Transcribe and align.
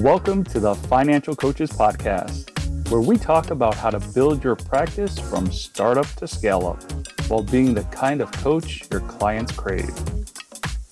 Welcome 0.00 0.44
to 0.44 0.60
the 0.60 0.74
Financial 0.74 1.36
Coaches 1.36 1.70
Podcast, 1.70 2.48
where 2.90 3.02
we 3.02 3.18
talk 3.18 3.50
about 3.50 3.74
how 3.74 3.90
to 3.90 4.00
build 4.14 4.42
your 4.42 4.56
practice 4.56 5.18
from 5.18 5.52
startup 5.52 6.06
to 6.14 6.26
scale 6.26 6.66
up 6.68 6.82
while 7.28 7.42
being 7.42 7.74
the 7.74 7.82
kind 7.92 8.22
of 8.22 8.32
coach 8.32 8.88
your 8.90 9.02
clients 9.02 9.52
crave. 9.52 9.90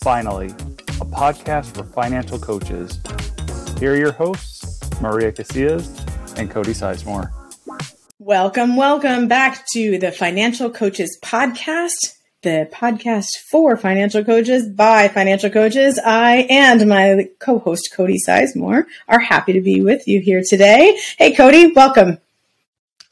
Finally, 0.02 0.48
a 0.48 1.06
podcast 1.06 1.74
for 1.74 1.84
financial 1.84 2.38
coaches. 2.38 3.00
Here 3.79 3.94
are 3.94 3.96
your 3.96 4.12
hosts, 4.12 4.79
Maria 5.00 5.32
Casillas 5.32 6.38
and 6.38 6.50
Cody 6.50 6.72
Sizemore. 6.72 7.32
Welcome, 8.18 8.77
welcome 8.77 9.27
back 9.27 9.64
to 9.72 9.96
the 9.96 10.12
Financial 10.12 10.68
Coaches 10.68 11.18
Podcast 11.25 12.18
the 12.43 12.68
podcast 12.73 13.39
for 13.50 13.77
financial 13.77 14.25
coaches 14.25 14.68
by 14.68 15.09
financial 15.09 15.50
coaches. 15.50 15.98
I 16.04 16.46
and 16.48 16.89
my 16.89 17.29
co-host 17.41 17.91
Cody 17.93 18.16
Sizemore 18.27 18.84
are 19.09 19.18
happy 19.18 19.54
to 19.54 19.61
be 19.61 19.81
with 19.81 20.07
you 20.07 20.21
here 20.21 20.43
today. 20.48 20.98
Hey 21.18 21.35
Cody, 21.35 21.72
welcome. 21.72 22.18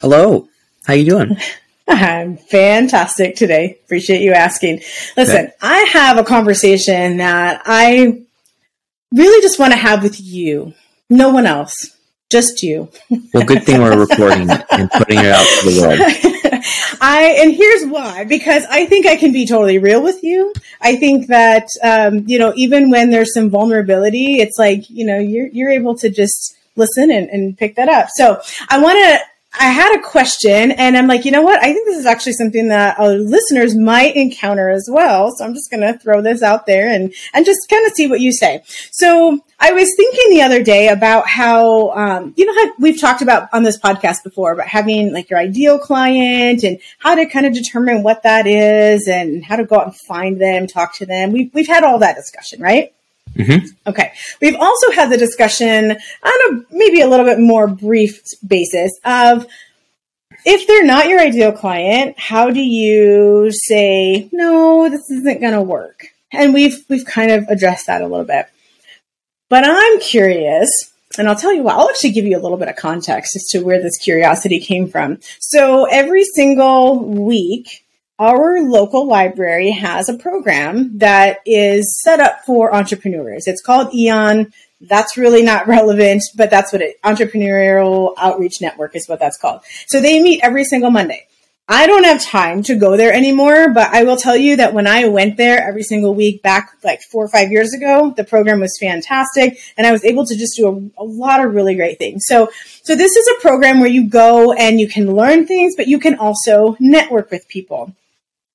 Hello. 0.00 0.48
How 0.86 0.94
you 0.94 1.04
doing? 1.04 1.36
I'm 1.88 2.36
fantastic 2.36 3.36
today. 3.36 3.78
Appreciate 3.84 4.22
you 4.22 4.32
asking. 4.32 4.82
Listen, 5.16 5.50
I 5.60 5.78
have 5.92 6.18
a 6.18 6.24
conversation 6.24 7.16
that 7.16 7.62
I 7.64 8.22
really 9.12 9.42
just 9.42 9.58
want 9.58 9.72
to 9.72 9.78
have 9.78 10.02
with 10.02 10.20
you. 10.20 10.74
No 11.10 11.30
one 11.30 11.46
else. 11.46 11.96
Just 12.28 12.62
you. 12.62 12.90
Well, 13.32 13.44
good 13.44 13.64
thing 13.64 13.80
we're 13.80 13.98
recording 13.98 14.50
and 14.50 14.90
putting 14.90 15.18
it 15.18 15.26
out 15.26 15.46
to 15.46 15.70
the 15.70 15.80
world. 15.80 16.32
I 17.00 17.36
and 17.40 17.52
here's 17.52 17.86
why 17.86 18.24
because 18.24 18.64
I 18.70 18.86
think 18.86 19.06
I 19.06 19.16
can 19.16 19.32
be 19.32 19.46
totally 19.46 19.78
real 19.78 20.02
with 20.02 20.22
you. 20.22 20.52
I 20.80 20.96
think 20.96 21.28
that 21.28 21.66
um, 21.82 22.24
you 22.26 22.38
know 22.38 22.52
even 22.56 22.90
when 22.90 23.10
there's 23.10 23.34
some 23.34 23.50
vulnerability, 23.50 24.38
it's 24.40 24.58
like 24.58 24.88
you 24.90 25.06
know 25.06 25.18
you're 25.18 25.48
you're 25.48 25.70
able 25.70 25.96
to 25.98 26.10
just 26.10 26.56
listen 26.76 27.10
and, 27.10 27.28
and 27.30 27.56
pick 27.56 27.76
that 27.76 27.88
up. 27.88 28.08
So 28.14 28.40
I 28.68 28.78
want 28.78 28.98
to 28.98 29.20
I 29.58 29.70
had 29.70 29.96
a 29.98 30.02
question 30.02 30.70
and 30.72 30.96
I'm 30.96 31.06
like, 31.06 31.24
you 31.24 31.30
know 31.30 31.42
what? 31.42 31.62
I 31.62 31.72
think 31.72 31.86
this 31.86 31.98
is 31.98 32.06
actually 32.06 32.34
something 32.34 32.68
that 32.68 32.98
our 32.98 33.14
listeners 33.14 33.74
might 33.74 34.14
encounter 34.14 34.70
as 34.70 34.88
well. 34.90 35.34
So 35.34 35.44
I'm 35.44 35.54
just 35.54 35.70
going 35.70 35.80
to 35.80 35.98
throw 35.98 36.20
this 36.20 36.42
out 36.42 36.66
there 36.66 36.88
and, 36.88 37.14
and 37.32 37.46
just 37.46 37.68
kind 37.68 37.86
of 37.86 37.92
see 37.92 38.06
what 38.06 38.20
you 38.20 38.32
say. 38.32 38.62
So 38.90 39.40
I 39.58 39.72
was 39.72 39.92
thinking 39.96 40.30
the 40.30 40.42
other 40.42 40.62
day 40.62 40.88
about 40.88 41.26
how, 41.26 41.90
um, 41.90 42.34
you 42.36 42.44
know, 42.44 42.54
how 42.54 42.72
we've 42.78 43.00
talked 43.00 43.22
about 43.22 43.48
on 43.52 43.62
this 43.62 43.78
podcast 43.78 44.22
before 44.22 44.52
about 44.52 44.68
having 44.68 45.12
like 45.12 45.30
your 45.30 45.38
ideal 45.38 45.78
client 45.78 46.62
and 46.62 46.78
how 46.98 47.14
to 47.14 47.26
kind 47.26 47.46
of 47.46 47.54
determine 47.54 48.02
what 48.02 48.22
that 48.24 48.46
is 48.46 49.08
and 49.08 49.44
how 49.44 49.56
to 49.56 49.64
go 49.64 49.76
out 49.76 49.86
and 49.86 49.96
find 49.96 50.40
them, 50.40 50.66
talk 50.66 50.94
to 50.96 51.06
them. 51.06 51.32
We've, 51.32 51.52
we've 51.54 51.66
had 51.66 51.84
all 51.84 51.98
that 52.00 52.16
discussion, 52.16 52.60
right? 52.60 52.92
Mm-hmm. 53.34 53.66
Okay. 53.86 54.12
We've 54.40 54.56
also 54.56 54.90
had 54.92 55.10
the 55.10 55.18
discussion 55.18 55.90
on 55.90 56.32
a 56.48 56.64
maybe 56.70 57.00
a 57.00 57.06
little 57.06 57.26
bit 57.26 57.38
more 57.38 57.66
brief 57.66 58.22
basis 58.46 58.92
of 59.04 59.46
if 60.44 60.66
they're 60.66 60.84
not 60.84 61.08
your 61.08 61.20
ideal 61.20 61.52
client, 61.52 62.18
how 62.18 62.50
do 62.50 62.60
you 62.60 63.50
say, 63.50 64.28
no, 64.32 64.88
this 64.88 65.10
isn't 65.10 65.40
going 65.40 65.54
to 65.54 65.60
work? 65.60 66.08
And 66.32 66.54
we've, 66.54 66.84
we've 66.88 67.04
kind 67.04 67.32
of 67.32 67.48
addressed 67.48 67.88
that 67.88 68.00
a 68.00 68.06
little 68.06 68.24
bit. 68.24 68.46
But 69.48 69.64
I'm 69.66 70.00
curious, 70.00 70.92
and 71.18 71.28
I'll 71.28 71.36
tell 71.36 71.52
you 71.52 71.62
what, 71.62 71.76
I'll 71.76 71.88
actually 71.88 72.12
give 72.12 72.26
you 72.26 72.38
a 72.38 72.42
little 72.42 72.58
bit 72.58 72.68
of 72.68 72.76
context 72.76 73.36
as 73.36 73.44
to 73.50 73.60
where 73.60 73.82
this 73.82 73.98
curiosity 73.98 74.60
came 74.60 74.88
from. 74.88 75.18
So 75.40 75.86
every 75.86 76.24
single 76.24 77.04
week, 77.04 77.84
our 78.18 78.60
local 78.62 79.06
library 79.06 79.70
has 79.70 80.08
a 80.08 80.16
program 80.16 80.98
that 80.98 81.38
is 81.44 82.00
set 82.02 82.20
up 82.20 82.44
for 82.44 82.74
entrepreneurs. 82.74 83.46
It's 83.46 83.62
called 83.62 83.94
EON. 83.94 84.52
That's 84.80 85.16
really 85.16 85.42
not 85.42 85.66
relevant, 85.68 86.22
but 86.34 86.50
that's 86.50 86.72
what 86.72 86.82
it, 86.82 87.00
Entrepreneurial 87.02 88.14
Outreach 88.16 88.60
Network 88.60 88.96
is 88.96 89.08
what 89.08 89.20
that's 89.20 89.38
called. 89.38 89.62
So 89.86 90.00
they 90.00 90.22
meet 90.22 90.40
every 90.42 90.64
single 90.64 90.90
Monday. 90.90 91.26
I 91.68 91.88
don't 91.88 92.04
have 92.04 92.22
time 92.22 92.62
to 92.64 92.76
go 92.76 92.96
there 92.96 93.12
anymore, 93.12 93.70
but 93.70 93.92
I 93.92 94.04
will 94.04 94.16
tell 94.16 94.36
you 94.36 94.54
that 94.56 94.72
when 94.72 94.86
I 94.86 95.08
went 95.08 95.36
there 95.36 95.60
every 95.60 95.82
single 95.82 96.14
week 96.14 96.40
back 96.40 96.70
like 96.84 97.02
four 97.02 97.24
or 97.24 97.28
five 97.28 97.50
years 97.50 97.74
ago, 97.74 98.14
the 98.16 98.22
program 98.22 98.60
was 98.60 98.78
fantastic 98.78 99.58
and 99.76 99.84
I 99.84 99.90
was 99.90 100.04
able 100.04 100.24
to 100.26 100.36
just 100.36 100.56
do 100.56 100.68
a, 100.68 101.02
a, 101.02 101.04
lot 101.04 101.44
of 101.44 101.54
really 101.54 101.74
great 101.74 101.98
things. 101.98 102.22
So, 102.26 102.50
so 102.84 102.94
this 102.94 103.16
is 103.16 103.28
a 103.36 103.40
program 103.40 103.80
where 103.80 103.90
you 103.90 104.08
go 104.08 104.52
and 104.52 104.78
you 104.78 104.86
can 104.86 105.12
learn 105.12 105.44
things, 105.44 105.74
but 105.74 105.88
you 105.88 105.98
can 105.98 106.16
also 106.20 106.76
network 106.78 107.32
with 107.32 107.48
people. 107.48 107.92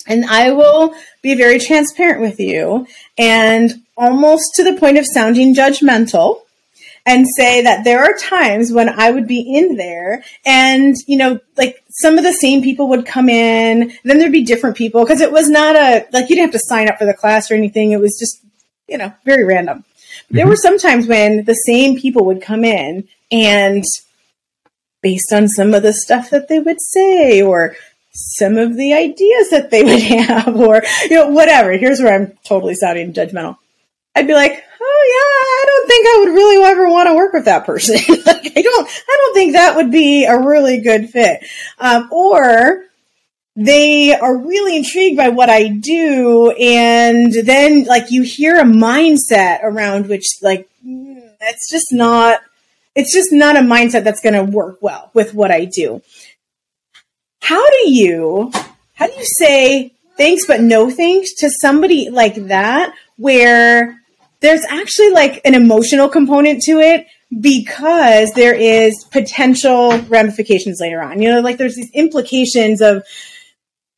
And 0.08 0.26
I 0.26 0.52
will 0.52 0.94
be 1.22 1.36
very 1.36 1.60
transparent 1.60 2.22
with 2.22 2.40
you 2.40 2.88
and 3.18 3.82
almost 3.98 4.52
to 4.56 4.64
the 4.64 4.80
point 4.80 4.98
of 4.98 5.06
sounding 5.06 5.54
judgmental 5.54 6.42
and 7.06 7.26
say 7.36 7.64
that 7.64 7.84
there 7.84 8.04
are 8.04 8.16
times 8.18 8.72
when 8.72 8.90
I 8.90 9.12
would 9.12 9.28
be 9.28 9.42
in 9.42 9.76
there 9.76 10.24
and, 10.46 10.96
you 11.08 11.18
know, 11.18 11.40
like 11.58 11.84
some 11.90 12.18
of 12.18 12.24
the 12.24 12.34
same 12.34 12.62
people 12.62 12.90
would 12.90 13.06
come 13.06 13.30
in, 13.30 13.94
then 14.04 14.20
there'd 14.20 14.32
be 14.32 14.44
different 14.44 14.78
people 14.78 15.04
because 15.04 15.22
it 15.22 15.32
was 15.32 15.50
not 15.50 15.76
a, 15.76 16.06
like 16.14 16.30
you 16.30 16.36
didn't 16.36 16.54
have 16.54 16.62
to 16.62 16.68
sign 16.68 16.90
up 16.90 16.98
for 16.98 17.06
the 17.06 17.14
class 17.14 17.50
or 17.50 17.56
anything. 17.56 17.92
It 17.92 18.00
was 18.00 18.18
just, 18.20 18.44
you 18.88 18.98
know, 18.98 19.14
very 19.26 19.44
random. 19.44 19.80
Mm-hmm. 19.80 20.36
There 20.36 20.48
were 20.48 20.56
some 20.56 20.78
times 20.78 21.08
when 21.08 21.46
the 21.46 21.54
same 21.54 22.00
people 22.00 22.26
would 22.26 22.42
come 22.42 22.64
in 22.64 23.08
and 23.32 23.84
based 25.02 25.34
on 25.34 25.48
some 25.48 25.74
of 25.74 25.82
the 25.82 25.94
stuff 25.94 26.30
that 26.30 26.48
they 26.48 26.60
would 26.60 26.80
say 26.80 27.42
or 27.42 27.76
some 28.12 28.58
of 28.58 28.76
the 28.76 28.94
ideas 28.94 29.50
that 29.50 29.70
they 29.72 29.84
would 29.84 30.02
have 30.02 30.56
or 30.56 30.84
you 31.10 31.16
know 31.16 31.30
whatever. 31.30 31.72
Here's 31.74 32.00
where 32.00 32.14
i'm 32.14 32.38
totally 32.44 32.76
sounding 32.76 33.14
judgmental. 33.14 33.58
I'd 34.16 34.28
be 34.28 34.34
like 34.34 34.52
oh 34.82 35.04
yeah 35.08 35.62
i 35.62 35.64
don't 35.68 35.88
think 35.88 36.08
i 36.08 36.20
would 36.20 36.36
really 36.36 36.64
ever 36.64 36.90
want 36.90 37.08
to 37.08 37.16
work 37.16 37.34
with 37.34 37.46
that 37.46 37.66
person. 37.66 37.98
Like 38.26 38.58
i 38.58 38.62
don't 38.62 38.88
i 38.88 39.18
don't 39.18 39.34
think 39.34 39.54
that 39.54 39.76
would 39.76 39.92
be 39.92 40.26
a 40.26 40.40
really 40.40 40.80
good 40.82 41.10
fit. 41.10 41.46
Um, 41.80 42.10
or 42.12 42.86
they 43.56 44.14
are 44.14 44.38
really 44.38 44.78
intrigued 44.78 45.18
by 45.18 45.30
what 45.30 45.50
i 45.50 45.68
do 45.68 46.52
and 46.52 47.34
then 47.34 47.84
like 47.84 48.10
you 48.10 48.24
hear 48.24 48.58
a 48.58 48.64
mindset 48.64 49.62
around 49.62 50.08
which 50.08 50.26
like 50.42 50.70
mm, 50.86 51.22
it's 51.42 51.70
just 51.70 51.88
not 51.92 52.40
it's 52.96 53.14
just 53.14 53.30
not 53.32 53.58
a 53.58 53.60
mindset 53.60 54.06
that's 54.06 54.22
going 54.22 54.34
to 54.34 54.44
work 54.44 54.78
well 54.82 55.12
with 55.14 55.34
what 55.34 55.52
i 55.52 55.66
do 55.66 56.02
how 57.42 57.66
do 57.70 57.92
you 57.92 58.52
how 58.94 59.08
do 59.08 59.14
you 59.14 59.26
say 59.40 59.94
thanks 60.18 60.46
but 60.46 60.62
no 60.62 60.90
thanks 60.90 61.34
to 61.36 61.50
somebody 61.62 62.10
like 62.10 62.36
that 62.48 62.94
where 63.18 64.02
there's 64.42 64.66
actually 64.70 65.10
like 65.12 65.42
an 65.46 65.56
emotional 65.56 66.10
component 66.10 66.62
to 66.64 66.80
it 66.80 67.06
because 67.40 68.32
there 68.34 68.54
is 68.54 69.06
potential 69.06 69.98
ramifications 70.10 70.80
later 70.82 71.02
on. 71.02 71.22
You 71.22 71.30
know, 71.30 71.40
like 71.40 71.58
there's 71.58 71.76
these 71.76 71.92
implications 71.92 72.82
of 72.82 73.04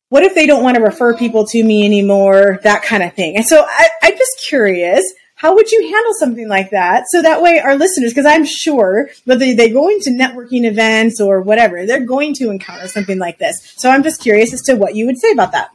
what 0.08 0.22
if 0.22 0.34
they 0.34 0.46
don't 0.46 0.62
want 0.62 0.76
to 0.76 0.82
refer 0.82 1.16
people 1.16 1.46
to 1.48 1.64
me 1.64 1.84
anymore, 1.84 2.60
that 2.62 2.82
kind 2.82 3.02
of 3.02 3.14
thing. 3.14 3.36
And 3.36 3.44
so 3.44 3.66
I, 3.68 3.88
I'm 4.02 4.16
just 4.16 4.44
curious 4.46 5.02
how 5.44 5.54
would 5.54 5.70
you 5.70 5.82
handle 5.82 6.14
something 6.14 6.48
like 6.48 6.70
that? 6.70 7.04
So 7.10 7.20
that 7.20 7.42
way 7.42 7.58
our 7.58 7.76
listeners, 7.76 8.12
because 8.12 8.24
I'm 8.24 8.46
sure 8.46 9.10
whether 9.26 9.54
they're 9.54 9.74
going 9.74 10.00
to 10.00 10.10
networking 10.10 10.64
events 10.64 11.20
or 11.20 11.42
whatever, 11.42 11.84
they're 11.84 12.06
going 12.06 12.32
to 12.36 12.48
encounter 12.48 12.88
something 12.88 13.18
like 13.18 13.36
this. 13.36 13.74
So 13.76 13.90
I'm 13.90 14.02
just 14.02 14.22
curious 14.22 14.54
as 14.54 14.62
to 14.62 14.74
what 14.74 14.94
you 14.94 15.04
would 15.04 15.18
say 15.18 15.32
about 15.32 15.52
that. 15.52 15.68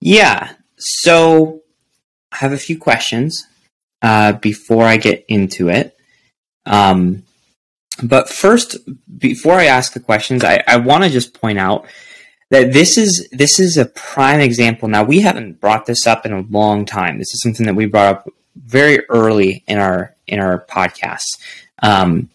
Yeah. 0.00 0.54
So 0.78 1.60
I 2.32 2.36
have 2.36 2.52
a 2.52 2.56
few 2.56 2.78
questions 2.78 3.46
uh, 4.00 4.32
before 4.32 4.84
I 4.84 4.96
get 4.96 5.26
into 5.28 5.68
it. 5.68 5.94
Um, 6.64 7.24
but 8.02 8.30
first, 8.30 8.78
before 9.18 9.52
I 9.52 9.66
ask 9.66 9.92
the 9.92 10.00
questions, 10.00 10.42
I, 10.42 10.64
I 10.66 10.78
want 10.78 11.04
to 11.04 11.10
just 11.10 11.38
point 11.38 11.58
out 11.58 11.84
that 12.50 12.72
this 12.72 12.98
is 12.98 13.28
this 13.32 13.58
is 13.58 13.76
a 13.76 13.86
prime 13.86 14.40
example. 14.40 14.88
Now 14.88 15.04
we 15.04 15.20
haven't 15.20 15.60
brought 15.60 15.86
this 15.86 16.06
up 16.06 16.26
in 16.26 16.32
a 16.32 16.42
long 16.42 16.84
time. 16.84 17.18
This 17.18 17.34
is 17.34 17.40
something 17.42 17.66
that 17.66 17.74
we 17.74 17.86
brought 17.86 18.16
up 18.16 18.28
very 18.56 19.04
early 19.08 19.64
in 19.66 19.78
our 19.78 20.14
in 20.26 20.40
our 20.40 20.64
podcast. 20.66 21.38
Um, 21.82 22.30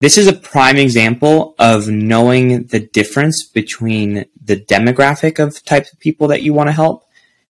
this 0.00 0.18
is 0.18 0.26
a 0.26 0.34
prime 0.34 0.76
example 0.76 1.54
of 1.58 1.88
knowing 1.88 2.64
the 2.64 2.80
difference 2.80 3.44
between 3.44 4.26
the 4.42 4.56
demographic 4.56 5.38
of 5.38 5.64
types 5.64 5.92
of 5.92 5.98
people 5.98 6.28
that 6.28 6.42
you 6.42 6.52
want 6.52 6.68
to 6.68 6.72
help 6.72 7.08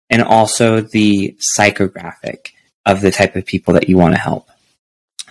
and 0.08 0.22
also 0.22 0.80
the 0.80 1.36
psychographic 1.56 2.52
of 2.84 3.00
the 3.00 3.12
type 3.12 3.36
of 3.36 3.46
people 3.46 3.74
that 3.74 3.88
you 3.88 3.96
want 3.96 4.14
to 4.14 4.20
help. 4.20 4.49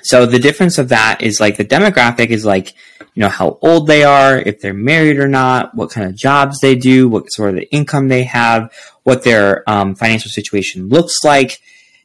So 0.02 0.26
the 0.26 0.40
difference 0.40 0.78
of 0.78 0.90
that 0.90 1.22
is 1.22 1.40
like 1.40 1.58
the 1.58 1.66
demographic 1.66 2.28
is 2.28 2.46
like, 2.46 2.74
you 3.14 3.22
know, 3.22 3.30
how 3.30 3.58
old 3.62 3.88
they 3.88 4.04
are, 4.04 4.38
if 4.38 4.62
they're 4.62 4.74
married 4.74 5.18
or 5.18 5.28
not, 5.28 5.76
what 5.76 5.92
kind 5.92 6.08
of 6.08 6.16
jobs 6.16 6.60
they 6.60 6.76
do, 6.76 7.10
what 7.10 7.32
sort 7.32 7.50
of 7.50 7.56
the 7.56 7.72
income 7.72 8.08
they 8.08 8.24
have, 8.24 8.72
what 9.04 9.24
their 9.24 9.70
um, 9.70 9.96
financial 9.96 10.32
situation 10.32 10.90
looks 10.90 11.24
like. 11.24 11.60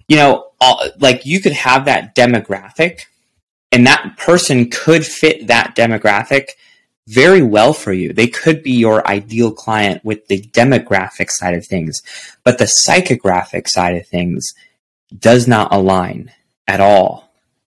You 0.08 0.17
know, 0.17 0.50
all, 0.61 0.82
like 0.99 1.25
you 1.25 1.41
could 1.41 1.52
have 1.52 1.85
that 1.87 2.14
demographic 2.14 3.02
and 3.73 3.87
that 3.87 4.17
person 4.17 4.70
could 4.70 5.05
fit 5.05 5.49
that 5.49 5.75
demographic 5.76 6.50
very 7.06 7.43
well 7.43 7.73
for 7.73 7.93
you. 7.93 8.12
They 8.12 8.29
could 8.29 8.62
be 8.62 8.73
your 8.73 9.06
ideal 9.06 9.52
client 9.52 10.05
with 10.05 10.26
the 10.29 10.40
demographic 10.40 11.29
side 11.29 11.55
of 11.55 11.67
things, 11.67 12.00
but 12.44 12.58
the 12.58 12.70
psychographic 12.88 13.69
side 13.69 13.97
of 13.97 14.06
things 14.06 14.55
does 15.17 15.47
not 15.47 15.73
align 15.73 16.32
at 16.67 16.81
all 16.81 17.24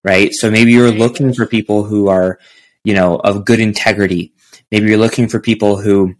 right? 0.07 0.33
So 0.33 0.49
maybe 0.49 0.71
you're 0.71 0.89
looking 0.89 1.33
for 1.33 1.45
people 1.45 1.83
who 1.83 2.07
are, 2.07 2.39
you 2.85 2.93
know, 2.93 3.17
of 3.17 3.43
good 3.43 3.59
integrity. 3.59 4.31
Maybe 4.71 4.87
you're 4.87 4.97
looking 4.97 5.27
for 5.27 5.41
people 5.41 5.75
who, 5.75 6.15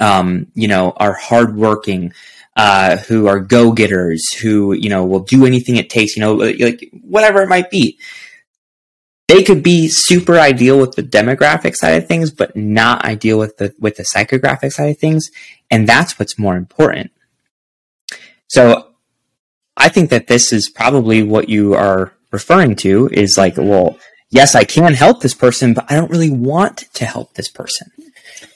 um, 0.00 0.48
you 0.54 0.66
know, 0.66 0.92
are 0.96 1.12
hardworking, 1.12 2.14
uh, 2.56 2.96
who 2.96 3.28
are 3.28 3.38
go 3.38 3.70
getters, 3.70 4.32
who, 4.32 4.72
you 4.72 4.90
know, 4.90 5.06
will 5.06 5.20
do 5.20 5.46
anything 5.46 5.76
it 5.76 5.88
takes, 5.88 6.16
you 6.16 6.20
know, 6.20 6.34
like 6.34 6.90
whatever 7.00 7.40
it 7.42 7.48
might 7.48 7.70
be. 7.70 7.96
They 9.28 9.44
could 9.44 9.62
be 9.62 9.86
super 9.88 10.36
ideal 10.36 10.80
with 10.80 10.96
the 10.96 11.04
demographic 11.04 11.76
side 11.76 12.02
of 12.02 12.08
things, 12.08 12.32
but 12.32 12.56
not 12.56 13.04
ideal 13.04 13.38
with 13.38 13.56
the, 13.58 13.72
with 13.78 13.96
the 13.96 14.02
psychographic 14.02 14.72
side 14.72 14.90
of 14.90 14.98
things. 14.98 15.30
And 15.70 15.88
that's 15.88 16.18
what's 16.18 16.40
more 16.40 16.56
important. 16.56 17.12
So 18.48 18.94
I 19.76 19.88
think 19.88 20.10
that 20.10 20.26
this 20.26 20.52
is 20.52 20.68
probably 20.68 21.22
what 21.22 21.48
you 21.48 21.74
are 21.74 22.12
referring 22.32 22.76
to 22.76 23.08
is 23.12 23.36
like, 23.36 23.56
well, 23.56 23.98
yes, 24.30 24.54
I 24.54 24.64
can 24.64 24.94
help 24.94 25.20
this 25.20 25.34
person, 25.34 25.74
but 25.74 25.90
I 25.90 25.94
don't 25.94 26.10
really 26.10 26.30
want 26.30 26.78
to 26.94 27.04
help 27.04 27.34
this 27.34 27.48
person. 27.48 27.92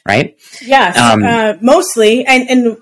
Right. 0.04 0.36
Yes. 0.62 0.96
Um, 0.96 1.22
uh, 1.22 1.54
mostly. 1.60 2.24
And, 2.24 2.48
and 2.48 2.76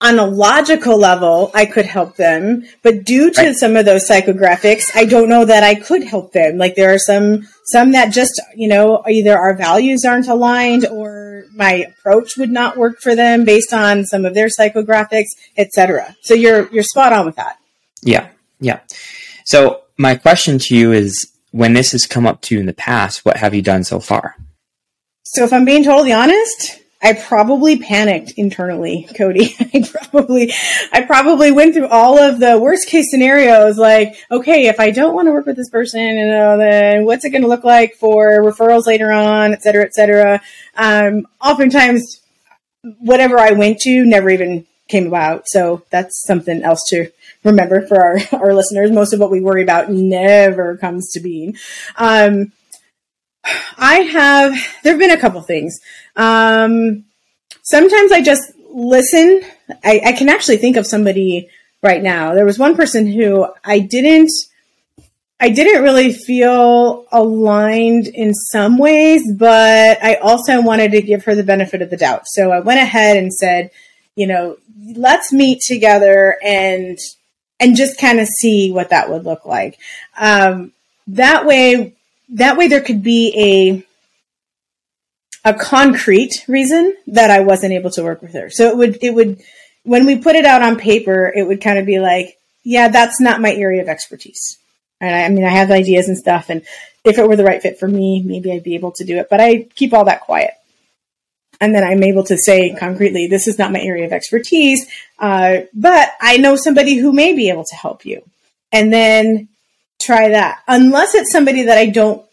on 0.00 0.18
a 0.18 0.26
logical 0.26 0.98
level, 0.98 1.50
I 1.54 1.64
could 1.64 1.86
help 1.86 2.16
them, 2.16 2.64
but 2.82 3.04
due 3.04 3.30
to 3.30 3.40
right. 3.40 3.56
some 3.56 3.76
of 3.76 3.84
those 3.84 4.08
psychographics, 4.08 4.90
I 4.96 5.04
don't 5.04 5.28
know 5.28 5.44
that 5.44 5.62
I 5.62 5.76
could 5.76 6.02
help 6.02 6.32
them. 6.32 6.58
Like 6.58 6.74
there 6.74 6.92
are 6.92 6.98
some, 6.98 7.46
some 7.66 7.92
that 7.92 8.12
just, 8.12 8.40
you 8.56 8.66
know, 8.66 9.04
either 9.08 9.38
our 9.38 9.56
values 9.56 10.04
aren't 10.04 10.26
aligned 10.26 10.86
or 10.86 11.44
my 11.54 11.72
approach 11.98 12.36
would 12.36 12.50
not 12.50 12.76
work 12.76 13.00
for 13.00 13.14
them 13.14 13.44
based 13.44 13.72
on 13.72 14.04
some 14.04 14.24
of 14.24 14.34
their 14.34 14.48
psychographics, 14.48 15.28
etc. 15.56 16.16
So 16.22 16.34
you're, 16.34 16.68
you're 16.72 16.82
spot 16.82 17.12
on 17.12 17.26
with 17.26 17.36
that. 17.36 17.58
Yeah. 18.02 18.28
Yeah. 18.58 18.80
So 19.44 19.81
my 19.98 20.14
question 20.14 20.58
to 20.58 20.76
you 20.76 20.92
is 20.92 21.32
when 21.50 21.74
this 21.74 21.92
has 21.92 22.06
come 22.06 22.26
up 22.26 22.40
to 22.42 22.54
you 22.54 22.60
in 22.60 22.66
the 22.66 22.72
past, 22.72 23.24
what 23.24 23.36
have 23.36 23.54
you 23.54 23.62
done 23.62 23.84
so 23.84 24.00
far? 24.00 24.36
So 25.22 25.44
if 25.44 25.52
I'm 25.52 25.64
being 25.64 25.84
totally 25.84 26.12
honest, 26.12 26.80
I 27.02 27.14
probably 27.14 27.78
panicked 27.78 28.32
internally, 28.36 29.08
Cody. 29.16 29.56
I 29.74 29.84
probably, 29.90 30.52
I 30.92 31.02
probably 31.02 31.50
went 31.50 31.74
through 31.74 31.88
all 31.88 32.18
of 32.18 32.38
the 32.38 32.58
worst 32.60 32.88
case 32.88 33.10
scenarios. 33.10 33.76
Like, 33.76 34.16
okay, 34.30 34.68
if 34.68 34.78
I 34.78 34.90
don't 34.90 35.14
want 35.14 35.26
to 35.26 35.32
work 35.32 35.46
with 35.46 35.56
this 35.56 35.68
person, 35.68 36.00
you 36.00 36.26
know, 36.26 36.56
then 36.56 37.04
what's 37.04 37.24
it 37.24 37.30
going 37.30 37.42
to 37.42 37.48
look 37.48 37.64
like 37.64 37.94
for 37.94 38.40
referrals 38.42 38.86
later 38.86 39.10
on, 39.10 39.52
et 39.52 39.62
cetera, 39.62 39.84
et 39.84 39.94
cetera. 39.94 40.40
Um, 40.76 41.26
oftentimes, 41.40 42.20
whatever 43.00 43.38
I 43.38 43.52
went 43.52 43.78
to 43.80 44.04
never 44.04 44.30
even 44.30 44.66
came 44.88 45.06
about. 45.06 45.44
So 45.46 45.82
that's 45.90 46.22
something 46.24 46.62
else 46.62 46.82
to 46.90 47.10
remember 47.44 47.86
for 47.86 48.00
our, 48.00 48.18
our 48.40 48.54
listeners. 48.54 48.90
Most 48.90 49.12
of 49.12 49.20
what 49.20 49.30
we 49.30 49.40
worry 49.40 49.62
about 49.62 49.90
never 49.90 50.76
comes 50.76 51.10
to 51.12 51.20
being. 51.20 51.56
Um, 51.96 52.52
I 53.76 53.94
have, 53.94 54.52
there 54.82 54.92
have 54.92 55.00
been 55.00 55.10
a 55.10 55.20
couple 55.20 55.42
things. 55.42 55.80
Um, 56.16 57.04
sometimes 57.62 58.12
I 58.12 58.22
just 58.22 58.52
listen. 58.70 59.42
I, 59.84 60.00
I 60.06 60.12
can 60.12 60.28
actually 60.28 60.58
think 60.58 60.76
of 60.76 60.86
somebody 60.86 61.48
right 61.82 62.02
now. 62.02 62.34
There 62.34 62.44
was 62.44 62.58
one 62.58 62.76
person 62.76 63.06
who 63.06 63.46
I 63.64 63.80
didn't, 63.80 64.30
I 65.40 65.48
didn't 65.48 65.82
really 65.82 66.12
feel 66.12 67.06
aligned 67.10 68.06
in 68.06 68.32
some 68.32 68.78
ways, 68.78 69.22
but 69.36 69.98
I 70.02 70.14
also 70.16 70.62
wanted 70.62 70.92
to 70.92 71.02
give 71.02 71.24
her 71.24 71.34
the 71.34 71.42
benefit 71.42 71.82
of 71.82 71.90
the 71.90 71.96
doubt. 71.96 72.22
So 72.26 72.52
I 72.52 72.60
went 72.60 72.78
ahead 72.78 73.16
and 73.16 73.32
said, 73.32 73.70
you 74.14 74.28
know, 74.28 74.58
let's 74.94 75.32
meet 75.32 75.60
together 75.66 76.36
and 76.44 76.96
and 77.62 77.76
just 77.76 77.96
kind 77.96 78.18
of 78.18 78.26
see 78.26 78.72
what 78.72 78.90
that 78.90 79.08
would 79.08 79.24
look 79.24 79.46
like. 79.46 79.78
Um, 80.18 80.72
that 81.06 81.46
way, 81.46 81.94
that 82.30 82.56
way 82.56 82.66
there 82.66 82.80
could 82.80 83.02
be 83.02 83.32
a 83.38 83.86
a 85.44 85.54
concrete 85.54 86.44
reason 86.46 86.96
that 87.08 87.30
I 87.30 87.40
wasn't 87.40 87.72
able 87.72 87.90
to 87.90 88.02
work 88.02 88.22
with 88.22 88.32
her. 88.34 88.50
So 88.50 88.68
it 88.68 88.76
would 88.76 88.98
it 89.00 89.14
would 89.14 89.40
when 89.84 90.06
we 90.06 90.18
put 90.18 90.36
it 90.36 90.44
out 90.44 90.62
on 90.62 90.76
paper, 90.76 91.32
it 91.34 91.46
would 91.46 91.60
kind 91.60 91.78
of 91.78 91.86
be 91.86 92.00
like, 92.00 92.36
yeah, 92.64 92.88
that's 92.88 93.20
not 93.20 93.40
my 93.40 93.52
area 93.52 93.82
of 93.82 93.88
expertise. 93.88 94.58
And 95.00 95.14
I, 95.14 95.24
I 95.24 95.28
mean, 95.28 95.44
I 95.44 95.50
have 95.50 95.70
ideas 95.70 96.08
and 96.08 96.18
stuff, 96.18 96.50
and 96.50 96.62
if 97.04 97.18
it 97.18 97.28
were 97.28 97.36
the 97.36 97.44
right 97.44 97.62
fit 97.62 97.78
for 97.78 97.88
me, 97.88 98.22
maybe 98.22 98.52
I'd 98.52 98.64
be 98.64 98.74
able 98.74 98.92
to 98.92 99.04
do 99.04 99.18
it. 99.18 99.28
But 99.30 99.40
I 99.40 99.68
keep 99.74 99.92
all 99.92 100.04
that 100.06 100.22
quiet 100.22 100.54
and 101.62 101.72
then 101.72 101.84
I'm 101.84 102.02
able 102.02 102.24
to 102.24 102.36
say 102.36 102.74
concretely, 102.74 103.28
this 103.28 103.46
is 103.46 103.56
not 103.56 103.70
my 103.70 103.80
area 103.80 104.04
of 104.04 104.12
expertise, 104.12 104.84
uh, 105.20 105.58
but 105.72 106.10
I 106.20 106.36
know 106.36 106.56
somebody 106.56 106.96
who 106.96 107.12
may 107.12 107.34
be 107.34 107.50
able 107.50 107.64
to 107.64 107.76
help 107.76 108.04
you. 108.04 108.20
And 108.72 108.92
then 108.92 109.48
try 110.00 110.30
that. 110.30 110.62
Unless 110.66 111.14
it's 111.14 111.30
somebody 111.30 111.62
that 111.62 111.78
I 111.78 111.86
don't 111.86 112.26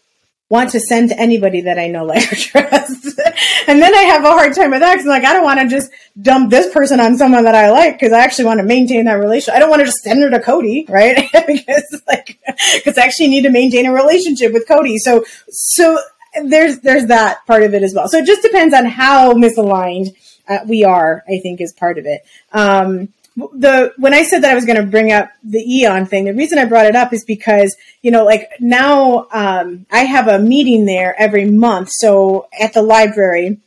want 0.48 0.70
to 0.70 0.80
send 0.80 1.10
to 1.10 1.18
anybody 1.20 1.60
that 1.60 1.78
I 1.78 1.86
know, 1.86 2.04
like 2.06 2.32
or 2.32 2.34
trust. 2.34 3.20
and 3.68 3.80
then 3.80 3.94
I 3.94 4.02
have 4.02 4.24
a 4.24 4.32
hard 4.32 4.52
time 4.52 4.72
with 4.72 4.80
that 4.80 4.94
because 4.94 5.06
I'm 5.06 5.10
like, 5.10 5.24
I 5.24 5.32
don't 5.32 5.44
want 5.44 5.60
to 5.60 5.68
just 5.68 5.92
dump 6.20 6.50
this 6.50 6.72
person 6.74 6.98
on 6.98 7.16
someone 7.16 7.44
that 7.44 7.54
I 7.54 7.70
like 7.70 8.00
because 8.00 8.12
I 8.12 8.24
actually 8.24 8.46
want 8.46 8.58
to 8.58 8.66
maintain 8.66 9.04
that 9.04 9.14
relationship. 9.14 9.54
I 9.54 9.60
don't 9.60 9.70
want 9.70 9.78
to 9.78 9.86
just 9.86 10.02
send 10.02 10.20
her 10.22 10.30
to 10.30 10.40
Cody, 10.40 10.86
right? 10.88 11.30
because 11.46 12.02
like, 12.08 12.40
because 12.74 12.98
I 12.98 13.04
actually 13.04 13.28
need 13.28 13.42
to 13.42 13.50
maintain 13.50 13.86
a 13.86 13.92
relationship 13.92 14.52
with 14.52 14.66
Cody. 14.66 14.98
So, 14.98 15.24
so 15.50 16.00
there's 16.44 16.80
there's 16.80 17.06
that 17.06 17.44
part 17.46 17.62
of 17.62 17.74
it 17.74 17.82
as 17.82 17.94
well. 17.94 18.08
So 18.08 18.18
it 18.18 18.26
just 18.26 18.42
depends 18.42 18.74
on 18.74 18.86
how 18.86 19.32
misaligned 19.32 20.14
uh, 20.48 20.58
we 20.66 20.84
are. 20.84 21.24
I 21.28 21.38
think 21.38 21.60
is 21.60 21.72
part 21.72 21.98
of 21.98 22.06
it. 22.06 22.22
Um, 22.52 23.08
the 23.36 23.92
when 23.96 24.14
I 24.14 24.22
said 24.22 24.42
that 24.42 24.50
I 24.50 24.54
was 24.54 24.64
going 24.64 24.80
to 24.80 24.86
bring 24.86 25.12
up 25.12 25.30
the 25.42 25.60
Eon 25.60 26.06
thing, 26.06 26.24
the 26.24 26.34
reason 26.34 26.58
I 26.58 26.64
brought 26.64 26.86
it 26.86 26.96
up 26.96 27.12
is 27.12 27.24
because 27.24 27.76
you 28.02 28.10
know, 28.10 28.24
like 28.24 28.50
now 28.60 29.26
um, 29.32 29.86
I 29.90 30.04
have 30.04 30.28
a 30.28 30.38
meeting 30.38 30.84
there 30.84 31.14
every 31.18 31.44
month. 31.46 31.90
So 31.92 32.48
at 32.58 32.72
the 32.72 32.82
library. 32.82 33.58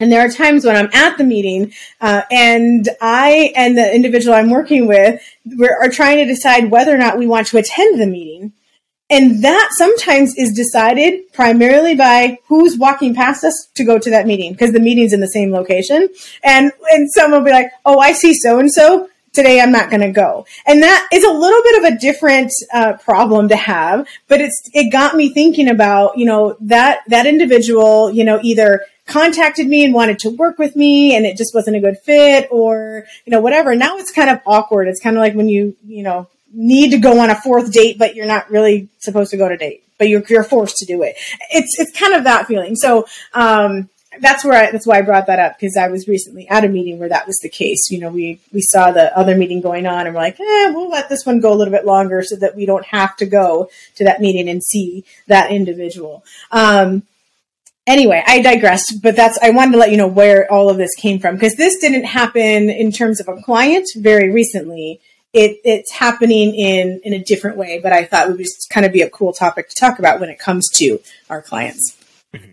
And 0.00 0.12
there 0.12 0.24
are 0.24 0.28
times 0.28 0.64
when 0.64 0.76
I'm 0.76 0.90
at 0.92 1.18
the 1.18 1.24
meeting, 1.24 1.72
uh, 2.00 2.22
and 2.30 2.88
I 3.00 3.52
and 3.56 3.76
the 3.76 3.92
individual 3.92 4.32
I'm 4.32 4.48
working 4.48 4.86
with 4.86 5.20
are 5.60 5.88
trying 5.88 6.18
to 6.18 6.24
decide 6.24 6.70
whether 6.70 6.94
or 6.94 6.98
not 6.98 7.18
we 7.18 7.26
want 7.26 7.48
to 7.48 7.58
attend 7.58 8.00
the 8.00 8.06
meeting. 8.06 8.52
And 9.10 9.42
that 9.42 9.70
sometimes 9.72 10.34
is 10.36 10.52
decided 10.52 11.32
primarily 11.32 11.94
by 11.94 12.38
who's 12.46 12.76
walking 12.76 13.14
past 13.14 13.42
us 13.42 13.68
to 13.74 13.84
go 13.84 13.98
to 13.98 14.10
that 14.10 14.26
meeting 14.26 14.52
because 14.52 14.72
the 14.72 14.80
meeting's 14.80 15.12
in 15.12 15.20
the 15.20 15.28
same 15.28 15.50
location. 15.50 16.08
And, 16.44 16.72
and 16.90 17.10
someone 17.10 17.40
will 17.40 17.46
be 17.46 17.52
like, 17.52 17.70
Oh, 17.86 17.98
I 17.98 18.12
see 18.12 18.34
so 18.34 18.58
and 18.58 18.70
so 18.70 19.08
today 19.32 19.60
I'm 19.60 19.72
not 19.72 19.88
going 19.90 20.00
to 20.00 20.10
go. 20.10 20.46
And 20.66 20.82
that 20.82 21.08
is 21.12 21.24
a 21.24 21.30
little 21.30 21.62
bit 21.62 21.78
of 21.78 21.92
a 21.92 21.98
different 21.98 22.52
uh, 22.72 22.94
problem 22.94 23.48
to 23.48 23.56
have, 23.56 24.08
but 24.26 24.40
it's, 24.40 24.68
it 24.74 24.90
got 24.90 25.14
me 25.14 25.32
thinking 25.32 25.68
about, 25.68 26.18
you 26.18 26.26
know, 26.26 26.56
that, 26.60 27.02
that 27.06 27.26
individual, 27.26 28.10
you 28.10 28.24
know, 28.24 28.40
either 28.42 28.84
contacted 29.06 29.66
me 29.66 29.84
and 29.84 29.94
wanted 29.94 30.18
to 30.20 30.30
work 30.30 30.58
with 30.58 30.76
me 30.76 31.14
and 31.14 31.24
it 31.24 31.36
just 31.36 31.54
wasn't 31.54 31.76
a 31.76 31.80
good 31.80 31.98
fit 31.98 32.48
or, 32.50 33.06
you 33.24 33.30
know, 33.30 33.40
whatever. 33.40 33.74
Now 33.74 33.96
it's 33.96 34.10
kind 34.10 34.28
of 34.28 34.40
awkward. 34.44 34.88
It's 34.88 35.00
kind 35.00 35.16
of 35.16 35.20
like 35.20 35.34
when 35.34 35.48
you, 35.48 35.76
you 35.86 36.02
know, 36.02 36.28
need 36.52 36.90
to 36.90 36.98
go 36.98 37.20
on 37.20 37.30
a 37.30 37.40
fourth 37.40 37.72
date, 37.72 37.98
but 37.98 38.14
you're 38.14 38.26
not 38.26 38.50
really 38.50 38.88
supposed 38.98 39.30
to 39.30 39.36
go 39.36 39.48
to 39.48 39.56
date, 39.56 39.84
but 39.98 40.08
you're, 40.08 40.22
you're 40.28 40.44
forced 40.44 40.76
to 40.76 40.86
do 40.86 41.02
it. 41.02 41.16
It's, 41.50 41.78
it's 41.78 41.98
kind 41.98 42.14
of 42.14 42.24
that 42.24 42.46
feeling. 42.46 42.76
So, 42.76 43.06
um, 43.34 43.88
that's 44.20 44.44
where 44.44 44.54
I, 44.54 44.70
that's 44.70 44.86
why 44.86 44.98
I 44.98 45.02
brought 45.02 45.26
that 45.26 45.38
up 45.38 45.58
because 45.58 45.76
I 45.76 45.88
was 45.88 46.08
recently 46.08 46.48
at 46.48 46.64
a 46.64 46.68
meeting 46.68 46.98
where 46.98 47.08
that 47.08 47.26
was 47.26 47.38
the 47.38 47.48
case. 47.48 47.90
You 47.90 48.00
know, 48.00 48.10
we 48.10 48.40
we 48.52 48.60
saw 48.60 48.90
the 48.90 49.16
other 49.16 49.36
meeting 49.36 49.60
going 49.60 49.86
on, 49.86 50.06
and 50.06 50.14
we're 50.14 50.22
like, 50.22 50.40
eh, 50.40 50.70
we'll 50.70 50.88
let 50.88 51.08
this 51.08 51.24
one 51.26 51.40
go 51.40 51.52
a 51.52 51.54
little 51.54 51.72
bit 51.72 51.86
longer 51.86 52.22
so 52.22 52.36
that 52.36 52.56
we 52.56 52.66
don't 52.66 52.86
have 52.86 53.16
to 53.18 53.26
go 53.26 53.70
to 53.96 54.04
that 54.04 54.20
meeting 54.20 54.48
and 54.48 54.62
see 54.62 55.04
that 55.26 55.50
individual. 55.50 56.24
Um, 56.50 57.02
anyway, 57.86 58.22
I 58.26 58.40
digressed, 58.40 59.02
but 59.02 59.16
that's 59.16 59.38
I 59.42 59.50
wanted 59.50 59.72
to 59.72 59.78
let 59.78 59.90
you 59.90 59.96
know 59.96 60.08
where 60.08 60.50
all 60.50 60.70
of 60.70 60.76
this 60.76 60.94
came 60.94 61.18
from 61.18 61.34
because 61.34 61.56
this 61.56 61.78
didn't 61.78 62.04
happen 62.04 62.70
in 62.70 62.92
terms 62.92 63.20
of 63.20 63.28
a 63.28 63.40
client 63.42 63.86
very 63.96 64.30
recently 64.30 65.00
it, 65.32 65.60
it's 65.64 65.92
happening 65.92 66.54
in, 66.54 67.00
in 67.04 67.12
a 67.12 67.22
different 67.22 67.56
way, 67.56 67.80
but 67.82 67.92
I 67.92 68.04
thought 68.04 68.28
it 68.28 68.30
would 68.30 68.38
just 68.38 68.70
kind 68.70 68.86
of 68.86 68.92
be 68.92 69.02
a 69.02 69.10
cool 69.10 69.32
topic 69.32 69.68
to 69.68 69.74
talk 69.78 69.98
about 69.98 70.20
when 70.20 70.30
it 70.30 70.38
comes 70.38 70.68
to 70.76 71.00
our 71.28 71.42
clients. 71.42 71.96
Mm-hmm. 72.34 72.50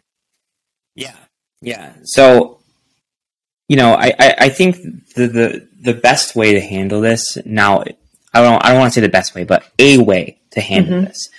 Yeah. 0.95 1.15
Yeah. 1.61 1.93
So, 2.03 2.59
you 3.67 3.77
know, 3.77 3.93
I, 3.93 4.13
I, 4.19 4.35
I, 4.39 4.49
think 4.49 4.75
the, 5.15 5.27
the, 5.27 5.67
the 5.81 5.93
best 5.93 6.35
way 6.35 6.53
to 6.53 6.59
handle 6.59 7.01
this 7.01 7.37
now, 7.45 7.81
I 8.33 8.41
don't, 8.41 8.63
I 8.63 8.71
don't 8.71 8.79
want 8.79 8.93
to 8.93 8.99
say 8.99 9.01
the 9.01 9.09
best 9.09 9.33
way, 9.33 9.45
but 9.45 9.65
a 9.79 9.97
way 9.97 10.39
to 10.51 10.59
handle 10.59 10.97
mm-hmm. 10.97 11.05
this, 11.05 11.29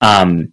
um, 0.00 0.52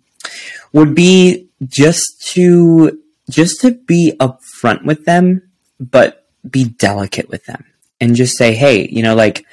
would 0.74 0.94
be 0.94 1.48
just 1.66 2.04
to, 2.34 3.02
just 3.30 3.62
to 3.62 3.72
be 3.72 4.14
upfront 4.20 4.84
with 4.84 5.06
them, 5.06 5.50
but 5.80 6.28
be 6.48 6.66
delicate 6.66 7.30
with 7.30 7.46
them 7.46 7.64
and 8.02 8.16
just 8.16 8.38
say, 8.38 8.54
Hey, 8.54 8.88
you 8.90 9.02
know, 9.02 9.16
like, 9.16 9.46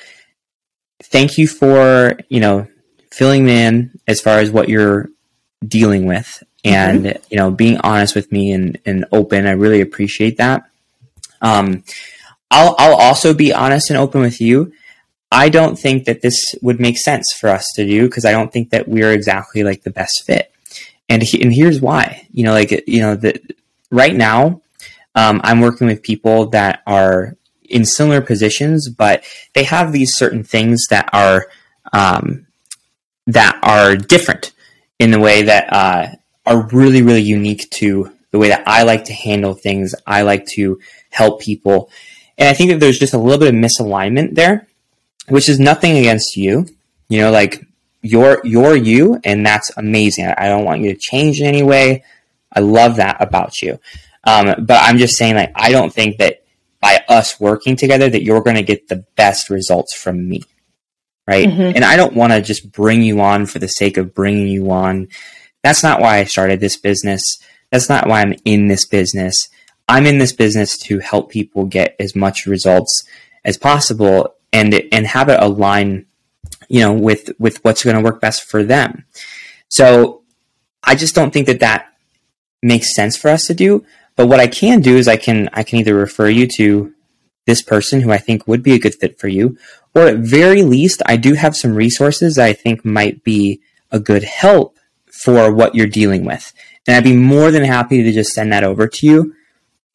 thank 1.02 1.38
you 1.38 1.46
for 1.46 2.18
you 2.28 2.40
know 2.40 2.66
filling 3.10 3.44
me 3.44 3.62
in 3.62 3.98
as 4.06 4.20
far 4.20 4.38
as 4.38 4.50
what 4.50 4.68
you're 4.68 5.08
dealing 5.66 6.06
with 6.06 6.42
and 6.64 7.04
mm-hmm. 7.04 7.22
you 7.30 7.36
know 7.36 7.50
being 7.50 7.78
honest 7.78 8.14
with 8.14 8.30
me 8.32 8.52
and, 8.52 8.78
and 8.86 9.04
open 9.12 9.46
i 9.46 9.50
really 9.50 9.80
appreciate 9.80 10.36
that 10.36 10.64
um, 11.42 11.84
I'll, 12.50 12.74
I'll 12.78 12.96
also 12.96 13.32
be 13.32 13.50
honest 13.50 13.88
and 13.88 13.98
open 13.98 14.20
with 14.20 14.42
you 14.42 14.72
I 15.32 15.48
don't 15.48 15.78
think 15.78 16.04
that 16.06 16.22
this 16.22 16.54
would 16.60 16.80
make 16.80 16.98
sense 16.98 17.32
for 17.38 17.48
us 17.48 17.66
to 17.76 17.86
do 17.86 18.06
because 18.06 18.24
I 18.24 18.32
don't 18.32 18.52
think 18.52 18.70
that 18.70 18.88
we're 18.88 19.12
exactly 19.12 19.62
like 19.62 19.82
the 19.82 19.90
best 19.90 20.24
fit. 20.24 20.52
And 21.08 21.22
he, 21.22 21.40
and 21.40 21.52
here's 21.52 21.80
why. 21.80 22.26
You 22.32 22.44
know, 22.44 22.52
like 22.52 22.88
you 22.88 23.00
know, 23.00 23.14
that 23.16 23.40
right 23.90 24.14
now, 24.14 24.62
um, 25.14 25.40
I'm 25.44 25.60
working 25.60 25.86
with 25.86 26.02
people 26.02 26.46
that 26.46 26.82
are 26.86 27.36
in 27.70 27.84
similar 27.84 28.20
positions, 28.20 28.88
but 28.88 29.24
they 29.54 29.64
have 29.64 29.92
these 29.92 30.14
certain 30.14 30.44
things 30.44 30.86
that 30.90 31.08
are 31.12 31.46
um, 31.92 32.46
that 33.26 33.58
are 33.62 33.96
different 33.96 34.52
in 34.98 35.10
the 35.10 35.20
way 35.20 35.42
that 35.42 35.72
uh, 35.72 36.08
are 36.46 36.66
really, 36.68 37.02
really 37.02 37.22
unique 37.22 37.68
to 37.70 38.12
the 38.30 38.38
way 38.38 38.48
that 38.48 38.62
I 38.66 38.82
like 38.82 39.04
to 39.06 39.12
handle 39.12 39.54
things. 39.54 39.94
I 40.06 40.22
like 40.22 40.46
to 40.54 40.80
help 41.10 41.40
people, 41.40 41.90
and 42.36 42.48
I 42.48 42.52
think 42.52 42.70
that 42.70 42.80
there's 42.80 42.98
just 42.98 43.14
a 43.14 43.18
little 43.18 43.38
bit 43.38 43.54
of 43.54 43.60
misalignment 43.60 44.34
there, 44.34 44.66
which 45.28 45.48
is 45.48 45.58
nothing 45.58 45.96
against 45.96 46.36
you. 46.36 46.66
You 47.08 47.20
know, 47.22 47.30
like 47.30 47.64
you're 48.02 48.40
you're 48.44 48.76
you, 48.76 49.20
and 49.24 49.44
that's 49.44 49.70
amazing. 49.76 50.26
I 50.26 50.48
don't 50.48 50.64
want 50.64 50.80
you 50.82 50.92
to 50.92 50.98
change 50.98 51.40
in 51.40 51.46
any 51.46 51.62
way. 51.62 52.04
I 52.52 52.60
love 52.60 52.96
that 52.96 53.16
about 53.20 53.62
you. 53.62 53.78
Um, 54.24 54.66
but 54.66 54.82
I'm 54.82 54.98
just 54.98 55.16
saying, 55.16 55.36
like, 55.36 55.52
I 55.54 55.70
don't 55.70 55.92
think 55.92 56.18
that 56.18 56.39
by 56.80 57.04
us 57.08 57.38
working 57.38 57.76
together 57.76 58.08
that 58.08 58.22
you're 58.22 58.42
going 58.42 58.56
to 58.56 58.62
get 58.62 58.88
the 58.88 59.04
best 59.16 59.50
results 59.50 59.94
from 59.94 60.28
me. 60.28 60.42
Right. 61.26 61.48
Mm-hmm. 61.48 61.76
And 61.76 61.84
I 61.84 61.96
don't 61.96 62.16
want 62.16 62.32
to 62.32 62.40
just 62.40 62.72
bring 62.72 63.02
you 63.02 63.20
on 63.20 63.46
for 63.46 63.58
the 63.58 63.68
sake 63.68 63.96
of 63.96 64.14
bringing 64.14 64.48
you 64.48 64.70
on. 64.70 65.08
That's 65.62 65.82
not 65.82 66.00
why 66.00 66.18
I 66.18 66.24
started 66.24 66.60
this 66.60 66.76
business. 66.76 67.22
That's 67.70 67.88
not 67.88 68.08
why 68.08 68.22
I'm 68.22 68.34
in 68.44 68.66
this 68.66 68.84
business. 68.84 69.36
I'm 69.88 70.06
in 70.06 70.18
this 70.18 70.32
business 70.32 70.76
to 70.78 70.98
help 70.98 71.30
people 71.30 71.66
get 71.66 71.94
as 72.00 72.16
much 72.16 72.46
results 72.46 73.04
as 73.44 73.58
possible 73.58 74.34
and 74.52 74.74
and 74.92 75.06
have 75.06 75.28
it 75.28 75.40
align, 75.40 76.06
you 76.68 76.80
know, 76.80 76.92
with 76.92 77.30
with 77.38 77.62
what's 77.64 77.84
going 77.84 77.96
to 77.96 78.02
work 78.02 78.20
best 78.20 78.44
for 78.44 78.64
them. 78.64 79.04
So 79.68 80.22
I 80.82 80.94
just 80.94 81.14
don't 81.14 81.32
think 81.32 81.46
that 81.46 81.60
that 81.60 81.92
makes 82.62 82.94
sense 82.94 83.16
for 83.16 83.28
us 83.28 83.44
to 83.44 83.54
do. 83.54 83.84
But 84.20 84.28
what 84.28 84.38
I 84.38 84.48
can 84.48 84.82
do 84.82 84.98
is 84.98 85.08
I 85.08 85.16
can 85.16 85.48
I 85.54 85.62
can 85.62 85.78
either 85.78 85.94
refer 85.94 86.28
you 86.28 86.46
to 86.56 86.92
this 87.46 87.62
person 87.62 88.02
who 88.02 88.12
I 88.12 88.18
think 88.18 88.46
would 88.46 88.62
be 88.62 88.74
a 88.74 88.78
good 88.78 88.94
fit 88.94 89.18
for 89.18 89.28
you, 89.28 89.56
or 89.94 90.02
at 90.08 90.18
very 90.18 90.62
least, 90.62 91.00
I 91.06 91.16
do 91.16 91.32
have 91.32 91.56
some 91.56 91.74
resources 91.74 92.36
I 92.36 92.52
think 92.52 92.84
might 92.84 93.24
be 93.24 93.62
a 93.90 93.98
good 93.98 94.22
help 94.22 94.76
for 95.10 95.50
what 95.50 95.74
you're 95.74 95.86
dealing 95.86 96.26
with. 96.26 96.52
And 96.86 96.94
I'd 96.94 97.04
be 97.04 97.16
more 97.16 97.50
than 97.50 97.64
happy 97.64 98.02
to 98.02 98.12
just 98.12 98.34
send 98.34 98.52
that 98.52 98.62
over 98.62 98.86
to 98.86 99.06
you 99.06 99.34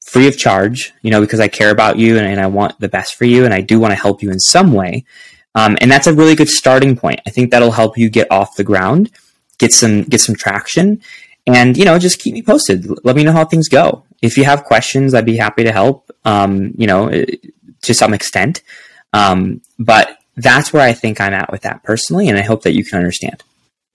free 0.04 0.28
of 0.28 0.40
charge, 0.40 0.92
you 1.04 1.12
know, 1.12 1.22
because 1.22 1.40
I 1.40 1.48
care 1.48 1.70
about 1.70 2.00
you 2.00 2.18
and, 2.18 2.26
and 2.26 2.42
I 2.42 2.48
want 2.48 2.80
the 2.80 2.90
best 2.90 3.14
for 3.14 3.26
you 3.26 3.46
and 3.46 3.54
I 3.54 3.62
do 3.62 3.80
want 3.80 3.92
to 3.92 4.02
help 4.02 4.24
you 4.24 4.32
in 4.32 4.40
some 4.40 4.74
way. 4.74 5.06
Um, 5.54 5.78
and 5.82 5.92
that's 5.92 6.08
a 6.08 6.16
really 6.16 6.34
good 6.34 6.50
starting 6.50 6.98
point. 6.98 7.22
I 7.28 7.30
think 7.30 7.52
that'll 7.52 7.70
help 7.70 7.96
you 7.96 8.10
get 8.10 8.32
off 8.32 8.56
the 8.56 8.64
ground, 8.64 9.12
get 9.60 9.72
some 9.72 10.02
get 10.02 10.20
some 10.20 10.36
traction, 10.36 11.04
and 11.48 11.78
you 11.78 11.86
know 11.86 12.00
just 12.00 12.20
keep 12.20 12.34
me 12.34 12.42
posted 12.42 12.88
let 13.04 13.16
me 13.16 13.24
know 13.24 13.32
how 13.32 13.46
things 13.46 13.70
go 13.70 14.04
if 14.26 14.38
you 14.38 14.44
have 14.44 14.64
questions 14.64 15.14
i'd 15.14 15.26
be 15.26 15.38
happy 15.38 15.64
to 15.64 15.72
help 15.72 16.12
um, 16.26 16.74
you 16.78 16.88
know 16.88 17.08
eh, 17.08 17.26
to 17.82 17.94
some 17.94 18.16
extent. 18.16 18.64
Um, 19.14 19.62
but 19.78 20.18
that's 20.36 20.74
where 20.74 20.82
i 20.82 20.92
think 20.92 21.22
i'm 21.22 21.34
at 21.34 21.52
with 21.52 21.62
that 21.62 21.84
personally 21.84 22.28
and 22.28 22.38
i 22.38 22.42
hope 22.42 22.64
that 22.64 22.74
you 22.74 22.84
can 22.84 22.98
understand. 23.00 23.44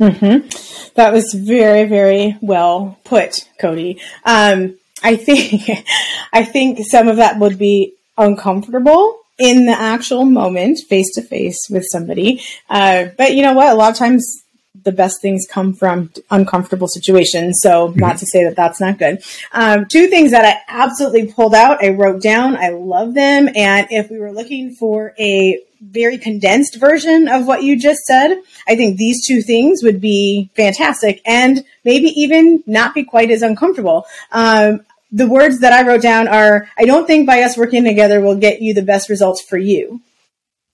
Mm-hmm. 0.00 0.92
that 0.94 1.12
was 1.12 1.34
very 1.34 1.84
very 1.84 2.38
well 2.40 2.98
put 3.04 3.48
cody. 3.60 4.00
Um, 4.24 4.78
i 5.02 5.16
think 5.16 5.68
i 6.32 6.44
think 6.44 6.78
some 6.86 7.08
of 7.08 7.16
that 7.16 7.38
would 7.38 7.58
be 7.58 7.94
uncomfortable 8.16 9.20
in 9.40 9.64
the 9.64 9.72
actual 9.72 10.24
moment 10.24 10.78
face 10.88 11.10
to 11.14 11.22
face 11.22 11.58
with 11.70 11.84
somebody. 11.90 12.42
Uh, 12.68 13.06
but 13.16 13.34
you 13.34 13.42
know 13.42 13.54
what? 13.54 13.72
A 13.72 13.74
lot 13.74 13.90
of 13.90 13.96
times 13.96 14.44
the 14.82 14.92
best 14.92 15.20
things 15.20 15.46
come 15.50 15.74
from 15.74 16.10
uncomfortable 16.30 16.88
situations. 16.88 17.58
So, 17.60 17.88
mm-hmm. 17.88 17.98
not 17.98 18.18
to 18.18 18.26
say 18.26 18.44
that 18.44 18.56
that's 18.56 18.80
not 18.80 18.98
good. 18.98 19.22
Um, 19.52 19.86
two 19.86 20.08
things 20.08 20.30
that 20.30 20.44
I 20.44 20.60
absolutely 20.68 21.32
pulled 21.32 21.54
out, 21.54 21.82
I 21.82 21.90
wrote 21.90 22.22
down. 22.22 22.56
I 22.56 22.68
love 22.70 23.14
them. 23.14 23.48
And 23.54 23.88
if 23.90 24.10
we 24.10 24.18
were 24.18 24.32
looking 24.32 24.74
for 24.74 25.14
a 25.18 25.60
very 25.80 26.18
condensed 26.18 26.76
version 26.76 27.26
of 27.26 27.46
what 27.46 27.62
you 27.62 27.78
just 27.78 28.00
said, 28.00 28.36
I 28.68 28.76
think 28.76 28.96
these 28.96 29.26
two 29.26 29.42
things 29.42 29.82
would 29.82 30.00
be 30.00 30.50
fantastic 30.54 31.22
and 31.24 31.64
maybe 31.84 32.08
even 32.08 32.62
not 32.66 32.94
be 32.94 33.02
quite 33.02 33.30
as 33.30 33.42
uncomfortable. 33.42 34.04
Um, 34.30 34.84
the 35.10 35.26
words 35.26 35.60
that 35.60 35.72
I 35.72 35.86
wrote 35.86 36.02
down 36.02 36.28
are 36.28 36.68
I 36.78 36.84
don't 36.84 37.06
think 37.06 37.26
by 37.26 37.42
us 37.42 37.56
working 37.56 37.84
together 37.84 38.20
will 38.20 38.36
get 38.36 38.62
you 38.62 38.74
the 38.74 38.82
best 38.82 39.08
results 39.08 39.42
for 39.42 39.58
you. 39.58 40.00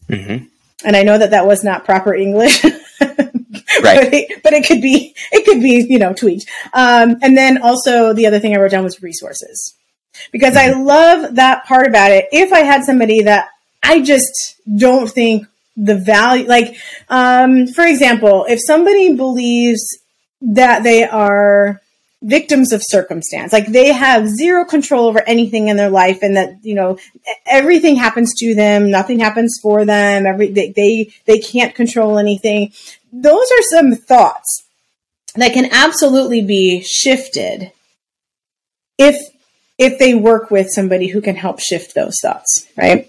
Mm-hmm. 0.09 0.47
And 0.85 0.97
I 0.97 1.03
know 1.05 1.17
that 1.17 1.31
that 1.31 1.47
was 1.47 1.65
not 1.65 1.85
proper 1.85 2.15
English. 2.15 2.63
right. 3.87 4.05
but, 4.05 4.15
it, 4.15 4.43
but, 4.43 4.53
it, 4.53 4.67
could 4.67 4.81
be 4.81 5.15
it 5.33 5.45
could 5.45 5.63
be 5.63 5.87
you 5.89 5.99
know 5.99 6.13
tweaked. 6.13 6.47
Um, 6.73 7.17
and 7.23 7.37
then 7.37 7.63
also 7.63 8.13
the 8.13 8.27
other 8.27 8.41
thing 8.41 8.55
I 8.55 8.59
wrote 8.59 8.71
down 8.71 8.85
was 8.85 9.03
resources 9.03 9.75
because 10.33 10.55
mm-hmm. 10.55 10.79
I 10.79 10.83
love 10.83 11.37
that 11.37 11.65
part 11.65 11.87
about 11.87 12.11
it. 12.11 12.27
If 12.33 12.53
I 12.53 12.61
had 12.61 12.85
somebody 12.85 13.23
that 13.23 13.49
I 13.83 14.03
just 14.03 14.61
don't 14.77 15.09
think 15.09 15.47
the 15.77 15.97
value, 15.97 16.47
like 16.47 16.77
um, 17.09 17.67
for 17.69 17.85
example, 17.85 18.47
if 18.49 18.61
somebody 18.65 19.15
believes 19.15 19.99
that 20.41 20.83
they 20.83 21.05
are 21.05 21.81
victims 22.23 22.73
of 22.73 22.81
circumstance 22.83 23.53
like 23.53 23.67
they 23.67 23.93
have 23.93 24.27
zero 24.27 24.65
control 24.65 25.07
over 25.07 25.23
anything 25.27 25.69
in 25.69 25.77
their 25.77 25.91
life 25.91 26.21
and 26.23 26.37
that 26.37 26.55
you 26.63 26.75
know 26.75 26.99
everything 27.45 27.95
happens 27.95 28.33
to 28.35 28.55
them 28.55 28.91
nothing 28.91 29.21
happens 29.21 29.59
for 29.63 29.85
them 29.85 30.25
every 30.25 30.51
they 30.51 30.71
they, 30.71 31.13
they 31.27 31.39
can't 31.39 31.75
control 31.75 32.19
anything 32.19 32.73
those 33.23 33.51
are 33.51 33.63
some 33.63 33.93
thoughts 33.95 34.65
that 35.35 35.53
can 35.53 35.69
absolutely 35.73 36.43
be 36.43 36.83
shifted 36.83 37.73
if 38.99 39.17
if 39.79 39.99
they 39.99 40.15
work 40.15 40.51
with 40.51 40.71
somebody 40.71 41.09
who 41.09 41.21
can 41.21 41.37
help 41.37 41.61
shift 41.61 41.95
those 41.95 42.15
thoughts, 42.23 42.67
right? 42.79 43.09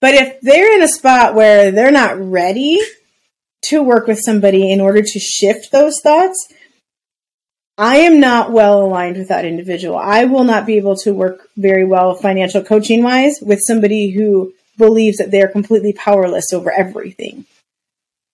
But 0.00 0.14
if 0.14 0.40
they're 0.40 0.74
in 0.74 0.82
a 0.82 0.88
spot 0.88 1.34
where 1.34 1.70
they're 1.70 1.92
not 1.92 2.18
ready 2.18 2.80
to 3.66 3.82
work 3.82 4.08
with 4.08 4.20
somebody 4.24 4.72
in 4.72 4.80
order 4.80 5.02
to 5.02 5.18
shift 5.20 5.70
those 5.70 6.00
thoughts, 6.02 6.52
I 7.78 7.98
am 7.98 8.18
not 8.18 8.50
well 8.50 8.84
aligned 8.84 9.16
with 9.16 9.28
that 9.28 9.44
individual. 9.44 9.96
I 9.96 10.24
will 10.24 10.44
not 10.44 10.66
be 10.66 10.76
able 10.76 10.96
to 10.96 11.14
work 11.14 11.48
very 11.56 11.84
well 11.84 12.16
financial 12.16 12.62
coaching 12.62 13.04
wise 13.04 13.38
with 13.40 13.60
somebody 13.62 14.10
who 14.10 14.52
believes 14.76 15.18
that 15.18 15.30
they 15.30 15.42
are 15.42 15.48
completely 15.48 15.92
powerless 15.92 16.52
over 16.52 16.72
everything 16.72 17.46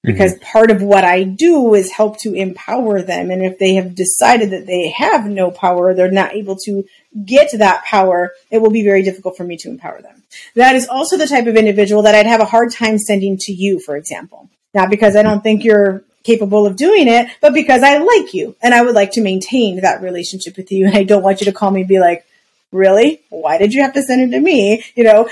because 0.02 0.34
mm-hmm. 0.34 0.44
part 0.44 0.70
of 0.70 0.82
what 0.82 1.04
I 1.04 1.24
do 1.24 1.74
is 1.74 1.92
help 1.92 2.18
to 2.20 2.34
empower 2.34 3.02
them. 3.02 3.30
And 3.30 3.44
if 3.44 3.58
they 3.58 3.74
have 3.74 3.94
decided 3.94 4.50
that 4.50 4.66
they 4.66 4.90
have 4.90 5.26
no 5.26 5.50
power, 5.50 5.94
they're 5.94 6.10
not 6.10 6.34
able 6.34 6.56
to 6.64 6.84
get 7.24 7.50
that 7.58 7.84
power, 7.84 8.32
it 8.50 8.58
will 8.58 8.70
be 8.70 8.84
very 8.84 9.02
difficult 9.02 9.36
for 9.36 9.44
me 9.44 9.56
to 9.58 9.68
empower 9.68 10.00
them. 10.00 10.22
That 10.54 10.74
is 10.74 10.88
also 10.88 11.16
the 11.16 11.26
type 11.26 11.46
of 11.46 11.56
individual 11.56 12.02
that 12.02 12.14
I'd 12.14 12.26
have 12.26 12.40
a 12.40 12.46
hard 12.46 12.72
time 12.72 12.98
sending 12.98 13.36
to 13.38 13.52
you, 13.52 13.78
for 13.80 13.96
example. 13.96 14.48
Not 14.72 14.90
because 14.90 15.16
I 15.16 15.22
don't 15.22 15.42
think 15.42 15.64
you're 15.64 16.04
capable 16.22 16.66
of 16.66 16.76
doing 16.76 17.08
it, 17.08 17.28
but 17.40 17.54
because 17.54 17.82
I 17.82 17.98
like 17.98 18.34
you 18.34 18.54
and 18.62 18.74
I 18.74 18.82
would 18.82 18.94
like 18.94 19.12
to 19.12 19.20
maintain 19.20 19.80
that 19.80 20.02
relationship 20.02 20.56
with 20.56 20.70
you. 20.70 20.86
And 20.86 20.96
I 20.96 21.04
don't 21.04 21.22
want 21.22 21.40
you 21.40 21.46
to 21.46 21.52
call 21.52 21.70
me 21.70 21.80
and 21.80 21.88
be 21.88 21.98
like, 21.98 22.26
really? 22.72 23.20
Why 23.30 23.58
did 23.58 23.74
you 23.74 23.82
have 23.82 23.94
to 23.94 24.02
send 24.02 24.22
it 24.22 24.36
to 24.36 24.40
me? 24.40 24.84
You 24.94 25.04
know, 25.04 25.28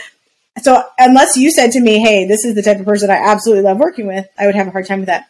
so 0.63 0.83
unless 0.99 1.37
you 1.37 1.51
said 1.51 1.73
to 1.73 1.81
me, 1.81 1.99
hey, 1.99 2.27
this 2.27 2.45
is 2.45 2.55
the 2.55 2.63
type 2.63 2.79
of 2.79 2.87
person 2.87 3.11
I 3.11 3.17
absolutely 3.17 3.65
love 3.65 3.79
working 3.79 4.07
with, 4.07 4.27
I 4.39 4.47
would 4.47 4.55
have 4.55 4.67
a 4.67 4.71
hard 4.71 4.87
time 4.87 5.01
with 5.01 5.09
that. 5.09 5.27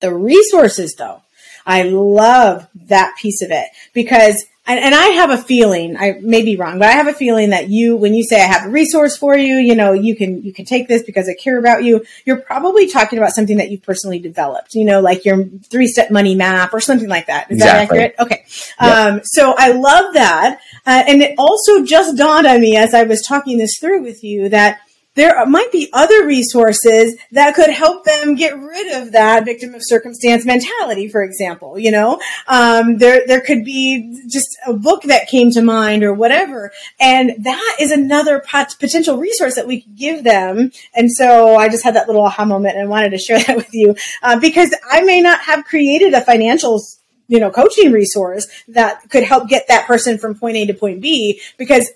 The 0.00 0.14
resources, 0.14 0.94
though, 0.94 1.22
I 1.66 1.82
love 1.82 2.68
that 2.86 3.16
piece 3.20 3.42
of 3.42 3.50
it 3.50 3.68
because 3.92 4.46
and, 4.70 4.78
and 4.78 4.94
I 4.94 5.06
have 5.06 5.30
a 5.30 5.36
feeling, 5.36 5.96
I 5.96 6.20
may 6.22 6.42
be 6.42 6.56
wrong, 6.56 6.78
but 6.78 6.88
I 6.88 6.92
have 6.92 7.08
a 7.08 7.12
feeling 7.12 7.50
that 7.50 7.68
you, 7.68 7.96
when 7.96 8.14
you 8.14 8.22
say 8.22 8.40
I 8.40 8.46
have 8.46 8.66
a 8.66 8.70
resource 8.70 9.16
for 9.16 9.36
you, 9.36 9.56
you 9.56 9.74
know, 9.74 9.92
you 9.92 10.14
can, 10.14 10.42
you 10.42 10.52
can 10.52 10.64
take 10.64 10.86
this 10.86 11.02
because 11.02 11.28
I 11.28 11.34
care 11.34 11.58
about 11.58 11.82
you. 11.82 12.04
You're 12.24 12.40
probably 12.40 12.86
talking 12.86 13.18
about 13.18 13.32
something 13.32 13.56
that 13.56 13.72
you've 13.72 13.82
personally 13.82 14.20
developed, 14.20 14.74
you 14.74 14.84
know, 14.84 15.00
like 15.00 15.24
your 15.24 15.44
three 15.44 15.88
step 15.88 16.12
money 16.12 16.36
map 16.36 16.72
or 16.72 16.80
something 16.80 17.08
like 17.08 17.26
that. 17.26 17.50
Is 17.50 17.56
exactly. 17.56 17.98
that 17.98 18.04
accurate? 18.04 18.14
Okay. 18.20 18.44
Yep. 18.80 18.96
Um, 18.96 19.20
so 19.24 19.54
I 19.58 19.72
love 19.72 20.14
that. 20.14 20.60
Uh, 20.86 21.02
and 21.08 21.20
it 21.20 21.34
also 21.36 21.84
just 21.84 22.16
dawned 22.16 22.46
on 22.46 22.60
me 22.60 22.76
as 22.76 22.94
I 22.94 23.02
was 23.02 23.22
talking 23.22 23.58
this 23.58 23.76
through 23.80 24.02
with 24.02 24.22
you 24.22 24.50
that 24.50 24.80
there 25.16 25.44
might 25.46 25.72
be 25.72 25.90
other 25.92 26.24
resources 26.24 27.16
that 27.32 27.54
could 27.54 27.70
help 27.70 28.04
them 28.04 28.36
get 28.36 28.56
rid 28.58 28.92
of 28.92 29.12
that 29.12 29.44
victim 29.44 29.74
of 29.74 29.82
circumstance 29.84 30.44
mentality, 30.44 31.08
for 31.08 31.22
example. 31.22 31.78
You 31.78 31.90
know, 31.90 32.20
um, 32.46 32.98
there 32.98 33.26
there 33.26 33.40
could 33.40 33.64
be 33.64 34.22
just 34.28 34.56
a 34.66 34.72
book 34.72 35.02
that 35.04 35.28
came 35.28 35.50
to 35.52 35.62
mind 35.62 36.04
or 36.04 36.14
whatever, 36.14 36.70
and 37.00 37.44
that 37.44 37.76
is 37.80 37.90
another 37.90 38.40
pot- 38.40 38.76
potential 38.78 39.18
resource 39.18 39.56
that 39.56 39.66
we 39.66 39.82
could 39.82 39.96
give 39.96 40.24
them. 40.24 40.70
And 40.94 41.10
so 41.10 41.56
I 41.56 41.68
just 41.68 41.82
had 41.82 41.96
that 41.96 42.06
little 42.06 42.24
aha 42.24 42.44
moment 42.44 42.76
and 42.76 42.88
wanted 42.88 43.10
to 43.10 43.18
share 43.18 43.40
that 43.46 43.56
with 43.56 43.74
you 43.74 43.96
uh, 44.22 44.38
because 44.38 44.74
I 44.90 45.02
may 45.02 45.20
not 45.20 45.40
have 45.40 45.64
created 45.64 46.14
a 46.14 46.20
financial 46.20 46.80
you 47.26 47.38
know 47.38 47.50
coaching 47.50 47.92
resource 47.92 48.46
that 48.68 49.08
could 49.08 49.24
help 49.24 49.48
get 49.48 49.66
that 49.68 49.86
person 49.86 50.18
from 50.18 50.34
point 50.34 50.56
A 50.56 50.66
to 50.66 50.74
point 50.74 51.00
B 51.00 51.40
because 51.58 51.90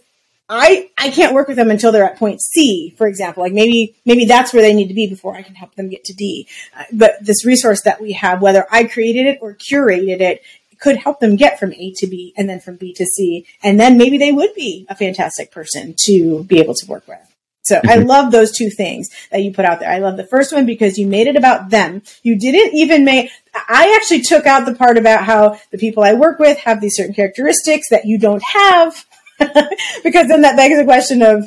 I 0.48 0.90
I 0.98 1.10
can't 1.10 1.34
work 1.34 1.48
with 1.48 1.56
them 1.56 1.70
until 1.70 1.90
they're 1.90 2.04
at 2.04 2.18
point 2.18 2.40
C, 2.42 2.94
for 2.98 3.06
example. 3.06 3.42
Like 3.42 3.52
maybe 3.52 3.96
maybe 4.04 4.26
that's 4.26 4.52
where 4.52 4.62
they 4.62 4.74
need 4.74 4.88
to 4.88 4.94
be 4.94 5.06
before 5.06 5.34
I 5.34 5.42
can 5.42 5.54
help 5.54 5.74
them 5.74 5.88
get 5.88 6.04
to 6.04 6.12
D. 6.12 6.46
Uh, 6.76 6.84
but 6.92 7.14
this 7.22 7.46
resource 7.46 7.82
that 7.82 8.00
we 8.00 8.12
have, 8.12 8.42
whether 8.42 8.66
I 8.70 8.84
created 8.84 9.26
it 9.26 9.38
or 9.40 9.54
curated 9.54 10.20
it, 10.20 10.42
could 10.80 10.96
help 10.96 11.20
them 11.20 11.36
get 11.36 11.58
from 11.58 11.72
A 11.72 11.92
to 11.96 12.06
B 12.06 12.34
and 12.36 12.48
then 12.48 12.60
from 12.60 12.76
B 12.76 12.92
to 12.94 13.06
C, 13.06 13.46
and 13.62 13.80
then 13.80 13.96
maybe 13.96 14.18
they 14.18 14.32
would 14.32 14.54
be 14.54 14.86
a 14.88 14.94
fantastic 14.94 15.50
person 15.50 15.94
to 16.04 16.44
be 16.44 16.58
able 16.58 16.74
to 16.74 16.86
work 16.86 17.08
with. 17.08 17.34
So 17.62 17.76
mm-hmm. 17.76 17.88
I 17.88 17.94
love 17.96 18.30
those 18.30 18.52
two 18.52 18.68
things 18.68 19.08
that 19.30 19.42
you 19.42 19.52
put 19.52 19.64
out 19.64 19.80
there. 19.80 19.90
I 19.90 19.98
love 19.98 20.16
the 20.18 20.26
first 20.26 20.52
one 20.52 20.66
because 20.66 20.98
you 20.98 21.06
made 21.06 21.26
it 21.26 21.36
about 21.36 21.70
them. 21.70 22.02
You 22.22 22.38
didn't 22.38 22.74
even 22.74 23.04
make, 23.04 23.30
I 23.54 23.96
actually 23.96 24.20
took 24.20 24.46
out 24.46 24.66
the 24.66 24.74
part 24.74 24.98
about 24.98 25.24
how 25.24 25.58
the 25.70 25.78
people 25.78 26.02
I 26.02 26.12
work 26.12 26.38
with 26.38 26.58
have 26.58 26.80
these 26.80 26.96
certain 26.96 27.14
characteristics 27.14 27.88
that 27.88 28.04
you 28.04 28.18
don't 28.18 28.42
have. 28.42 29.06
because 30.04 30.28
then 30.28 30.42
that 30.42 30.56
begs 30.56 30.76
the 30.76 30.84
question 30.84 31.22
of, 31.22 31.44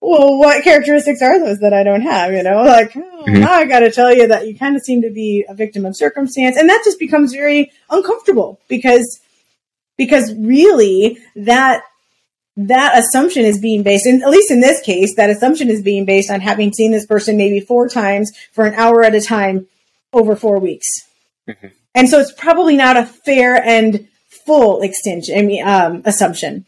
well, 0.00 0.38
what 0.38 0.64
characteristics 0.64 1.20
are 1.20 1.38
those 1.38 1.58
that 1.58 1.74
I 1.74 1.82
don't 1.82 2.00
have? 2.00 2.32
You 2.32 2.42
know, 2.42 2.62
like, 2.62 2.96
oh, 2.96 3.24
mm-hmm. 3.26 3.44
I 3.44 3.66
got 3.66 3.80
to 3.80 3.90
tell 3.90 4.14
you 4.14 4.28
that 4.28 4.46
you 4.46 4.58
kind 4.58 4.76
of 4.76 4.82
seem 4.82 5.02
to 5.02 5.10
be 5.10 5.44
a 5.48 5.54
victim 5.54 5.84
of 5.84 5.96
circumstance. 5.96 6.56
And 6.56 6.70
that 6.70 6.82
just 6.84 6.98
becomes 6.98 7.32
very 7.32 7.70
uncomfortable 7.90 8.60
because, 8.68 9.20
because 9.98 10.34
really 10.34 11.18
that 11.36 11.82
that 12.56 12.98
assumption 12.98 13.44
is 13.44 13.58
being 13.58 13.82
based, 13.82 14.06
and 14.06 14.22
at 14.22 14.30
least 14.30 14.50
in 14.50 14.60
this 14.60 14.80
case, 14.80 15.14
that 15.16 15.30
assumption 15.30 15.68
is 15.68 15.82
being 15.82 16.04
based 16.04 16.30
on 16.30 16.40
having 16.40 16.72
seen 16.72 16.92
this 16.92 17.06
person 17.06 17.36
maybe 17.36 17.60
four 17.60 17.88
times 17.88 18.32
for 18.52 18.66
an 18.66 18.74
hour 18.74 19.02
at 19.02 19.14
a 19.14 19.20
time 19.20 19.66
over 20.12 20.34
four 20.34 20.58
weeks. 20.58 20.86
Mm-hmm. 21.48 21.68
And 21.94 22.08
so 22.08 22.20
it's 22.20 22.32
probably 22.32 22.76
not 22.76 22.96
a 22.96 23.06
fair 23.06 23.56
and 23.56 24.08
full 24.46 24.82
extension, 24.82 25.38
I 25.38 25.42
mean, 25.42 25.66
um, 25.66 26.02
assumption. 26.04 26.66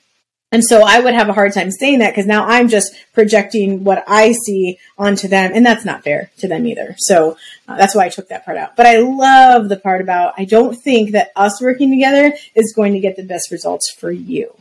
And 0.52 0.62
so 0.62 0.82
I 0.86 1.00
would 1.00 1.14
have 1.14 1.30
a 1.30 1.32
hard 1.32 1.54
time 1.54 1.70
saying 1.70 2.00
that 2.00 2.10
because 2.10 2.26
now 2.26 2.44
I'm 2.46 2.68
just 2.68 2.94
projecting 3.14 3.84
what 3.84 4.04
I 4.06 4.32
see 4.32 4.78
onto 4.98 5.26
them, 5.26 5.50
and 5.54 5.64
that's 5.64 5.86
not 5.86 6.04
fair 6.04 6.30
to 6.38 6.46
them 6.46 6.66
either. 6.66 6.94
So 6.98 7.38
uh, 7.66 7.76
that's 7.76 7.94
why 7.94 8.04
I 8.04 8.10
took 8.10 8.28
that 8.28 8.44
part 8.44 8.58
out. 8.58 8.76
But 8.76 8.86
I 8.86 8.98
love 8.98 9.70
the 9.70 9.78
part 9.78 10.02
about 10.02 10.34
I 10.36 10.44
don't 10.44 10.74
think 10.74 11.12
that 11.12 11.32
us 11.34 11.60
working 11.62 11.90
together 11.90 12.36
is 12.54 12.74
going 12.76 12.92
to 12.92 13.00
get 13.00 13.16
the 13.16 13.24
best 13.24 13.50
results 13.50 13.90
for 13.90 14.12
you. 14.12 14.54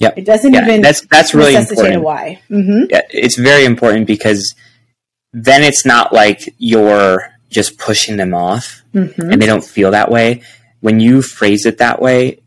Yep. 0.00 0.18
It 0.18 0.24
doesn't 0.26 0.52
yeah, 0.52 0.64
even 0.64 0.82
that's 0.82 1.00
that's 1.06 1.34
really 1.34 1.54
important. 1.54 2.02
Why? 2.02 2.42
Mm-hmm. 2.50 2.90
Yeah, 2.90 3.02
it's 3.10 3.38
very 3.38 3.64
important 3.64 4.06
because 4.06 4.54
then 5.32 5.62
it's 5.62 5.86
not 5.86 6.12
like 6.12 6.54
you're 6.58 7.32
just 7.48 7.78
pushing 7.78 8.16
them 8.16 8.34
off 8.34 8.82
mm-hmm. 8.94 9.30
and 9.30 9.40
they 9.40 9.46
don't 9.46 9.64
feel 9.64 9.92
that 9.92 10.10
way. 10.10 10.42
When 10.80 11.00
you 11.00 11.22
phrase 11.22 11.64
it 11.64 11.78
that 11.78 12.02
way, 12.02 12.41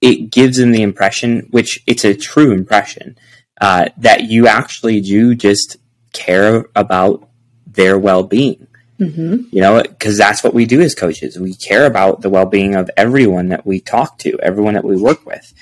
it 0.00 0.30
gives 0.30 0.58
them 0.58 0.70
the 0.70 0.82
impression, 0.82 1.48
which 1.50 1.82
it's 1.86 2.04
a 2.04 2.14
true 2.14 2.52
impression, 2.52 3.18
uh, 3.60 3.86
that 3.96 4.24
you 4.24 4.46
actually 4.46 5.00
do 5.00 5.34
just 5.34 5.76
care 6.12 6.66
about 6.76 7.28
their 7.66 7.98
well 7.98 8.22
being. 8.22 8.66
Mm-hmm. 9.00 9.36
You 9.52 9.60
know, 9.60 9.82
because 9.82 10.18
that's 10.18 10.42
what 10.42 10.54
we 10.54 10.66
do 10.66 10.80
as 10.80 10.94
coaches. 10.94 11.38
We 11.38 11.54
care 11.54 11.86
about 11.86 12.20
the 12.22 12.30
well 12.30 12.46
being 12.46 12.74
of 12.74 12.90
everyone 12.96 13.48
that 13.48 13.64
we 13.64 13.80
talk 13.80 14.18
to, 14.18 14.38
everyone 14.40 14.74
that 14.74 14.84
we 14.84 14.96
work 14.96 15.24
with 15.24 15.54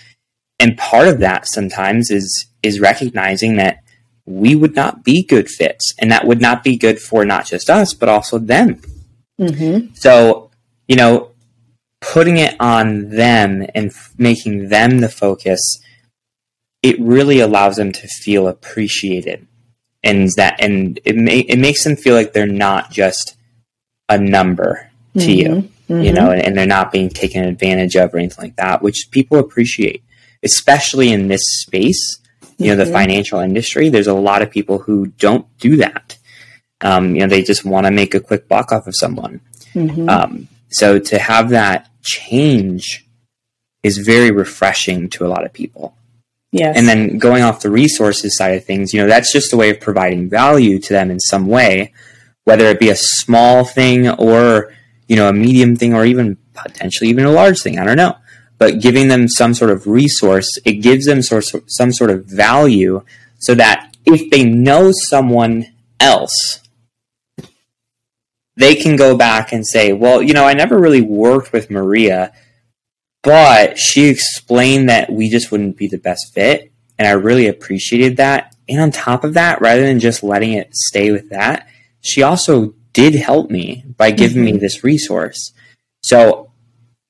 and 0.58 0.76
part 0.76 1.08
of 1.08 1.20
that 1.20 1.46
sometimes 1.46 2.10
is 2.10 2.46
is 2.62 2.80
recognizing 2.80 3.56
that 3.56 3.82
we 4.24 4.54
would 4.54 4.74
not 4.74 5.04
be 5.04 5.22
good 5.22 5.48
fits 5.48 5.94
and 5.98 6.10
that 6.10 6.26
would 6.26 6.40
not 6.40 6.64
be 6.64 6.76
good 6.76 6.98
for 6.98 7.24
not 7.24 7.46
just 7.46 7.70
us 7.70 7.94
but 7.94 8.08
also 8.08 8.38
them 8.38 8.80
mm-hmm. 9.38 9.92
so 9.94 10.50
you 10.88 10.96
know 10.96 11.30
putting 12.12 12.36
it 12.36 12.54
on 12.60 13.08
them 13.10 13.66
and 13.74 13.90
f- 13.90 14.14
making 14.18 14.68
them 14.68 14.98
the 14.98 15.08
focus 15.08 15.60
it 16.82 16.98
really 17.00 17.40
allows 17.40 17.76
them 17.76 17.90
to 17.90 18.06
feel 18.06 18.46
appreciated 18.48 19.46
and 20.04 20.30
that 20.36 20.60
and 20.60 21.00
it, 21.04 21.16
may, 21.16 21.40
it 21.40 21.58
makes 21.58 21.82
them 21.84 21.96
feel 21.96 22.14
like 22.14 22.32
they're 22.32 22.46
not 22.46 22.90
just 22.90 23.36
a 24.08 24.18
number 24.18 24.90
to 25.14 25.20
mm-hmm. 25.20 25.30
you 25.30 25.70
mm-hmm. 25.88 26.00
you 26.00 26.12
know 26.12 26.30
and, 26.30 26.42
and 26.42 26.56
they're 26.56 26.66
not 26.66 26.92
being 26.92 27.08
taken 27.08 27.44
advantage 27.44 27.96
of 27.96 28.14
or 28.14 28.18
anything 28.18 28.44
like 28.44 28.56
that 28.56 28.82
which 28.82 29.08
people 29.10 29.38
appreciate 29.38 30.02
especially 30.46 31.12
in 31.12 31.28
this 31.28 31.42
space, 31.44 32.20
you 32.58 32.68
know, 32.68 32.76
the 32.76 32.84
mm-hmm. 32.84 32.92
financial 32.92 33.40
industry, 33.40 33.88
there's 33.88 34.06
a 34.06 34.14
lot 34.14 34.42
of 34.42 34.50
people 34.50 34.78
who 34.78 35.06
don't 35.06 35.46
do 35.58 35.76
that. 35.76 36.16
Um, 36.80 37.14
you 37.14 37.22
know, 37.22 37.26
they 37.26 37.42
just 37.42 37.64
want 37.64 37.86
to 37.86 37.90
make 37.90 38.14
a 38.14 38.20
quick 38.20 38.48
buck 38.48 38.72
off 38.72 38.86
of 38.86 38.94
someone. 38.96 39.40
Mm-hmm. 39.74 40.08
Um, 40.08 40.48
so 40.70 40.98
to 40.98 41.18
have 41.18 41.50
that 41.50 41.90
change 42.06 43.06
is 43.82 43.98
very 43.98 44.30
refreshing 44.30 45.08
to 45.10 45.26
a 45.26 45.28
lot 45.28 45.44
of 45.44 45.52
people. 45.52 45.94
Yes. 46.52 46.76
And 46.78 46.88
then 46.88 47.18
going 47.18 47.42
off 47.42 47.60
the 47.60 47.70
resources 47.70 48.36
side 48.36 48.54
of 48.54 48.64
things, 48.64 48.94
you 48.94 49.00
know, 49.00 49.08
that's 49.08 49.32
just 49.32 49.52
a 49.52 49.56
way 49.56 49.70
of 49.70 49.80
providing 49.80 50.30
value 50.30 50.78
to 50.78 50.92
them 50.92 51.10
in 51.10 51.20
some 51.20 51.46
way, 51.46 51.92
whether 52.44 52.66
it 52.66 52.80
be 52.80 52.88
a 52.88 52.96
small 52.96 53.64
thing 53.64 54.08
or, 54.08 54.72
you 55.06 55.16
know, 55.16 55.28
a 55.28 55.32
medium 55.32 55.76
thing 55.76 55.92
or 55.92 56.06
even 56.06 56.38
potentially 56.54 57.10
even 57.10 57.26
a 57.26 57.30
large 57.30 57.60
thing. 57.60 57.78
I 57.78 57.84
don't 57.84 57.96
know 57.96 58.16
but 58.58 58.80
giving 58.80 59.08
them 59.08 59.28
some 59.28 59.54
sort 59.54 59.70
of 59.70 59.86
resource, 59.86 60.48
it 60.64 60.74
gives 60.74 61.06
them 61.06 61.22
sort 61.22 61.44
some 61.66 61.92
sort 61.92 62.10
of 62.10 62.24
value 62.24 63.02
so 63.38 63.54
that 63.54 63.94
if 64.04 64.30
they 64.30 64.44
know 64.44 64.92
someone 64.92 65.66
else, 66.00 66.60
they 68.56 68.74
can 68.74 68.96
go 68.96 69.16
back 69.16 69.52
and 69.52 69.66
say, 69.66 69.92
well, 69.92 70.22
you 70.22 70.32
know, 70.32 70.44
I 70.44 70.54
never 70.54 70.78
really 70.78 71.02
worked 71.02 71.52
with 71.52 71.70
Maria, 71.70 72.32
but 73.22 73.78
she 73.78 74.08
explained 74.08 74.88
that 74.88 75.10
we 75.10 75.28
just 75.28 75.50
wouldn't 75.52 75.76
be 75.76 75.88
the 75.88 75.98
best 75.98 76.32
fit. 76.32 76.72
And 76.98 77.06
I 77.06 77.12
really 77.12 77.46
appreciated 77.46 78.16
that. 78.16 78.56
And 78.68 78.80
on 78.80 78.90
top 78.90 79.24
of 79.24 79.34
that, 79.34 79.60
rather 79.60 79.82
than 79.82 80.00
just 80.00 80.22
letting 80.22 80.54
it 80.54 80.74
stay 80.74 81.10
with 81.10 81.28
that, 81.30 81.68
she 82.00 82.22
also 82.22 82.74
did 82.92 83.14
help 83.14 83.50
me 83.50 83.84
by 83.98 84.10
giving 84.10 84.44
mm-hmm. 84.44 84.54
me 84.54 84.58
this 84.58 84.82
resource. 84.82 85.52
So 86.02 86.50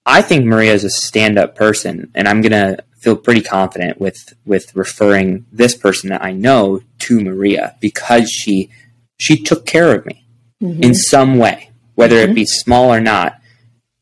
I 0.04 0.22
think 0.22 0.44
Maria 0.44 0.74
is 0.74 0.84
a 0.84 0.90
stand 0.90 1.38
up 1.38 1.54
person, 1.54 2.10
and 2.14 2.26
I'm 2.26 2.40
gonna 2.40 2.78
feel 2.98 3.16
pretty 3.16 3.42
confident 3.42 4.00
with 4.00 4.34
with 4.44 4.74
referring 4.74 5.46
this 5.52 5.76
person 5.76 6.10
that 6.10 6.24
I 6.24 6.32
know 6.32 6.80
to 7.00 7.20
Maria 7.20 7.76
because 7.80 8.30
she 8.30 8.70
she 9.18 9.40
took 9.42 9.64
care 9.64 9.94
of 9.94 10.06
me 10.06 10.25
mm-hmm. 10.62 10.82
in 10.82 10.94
some 10.94 11.38
way, 11.38 11.70
whether 11.94 12.16
mm-hmm. 12.16 12.32
it 12.32 12.34
be 12.34 12.46
small 12.46 12.92
or 12.92 13.00
not. 13.00 13.40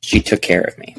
She 0.02 0.20
took 0.20 0.42
care 0.42 0.60
of 0.60 0.76
me. 0.78 0.96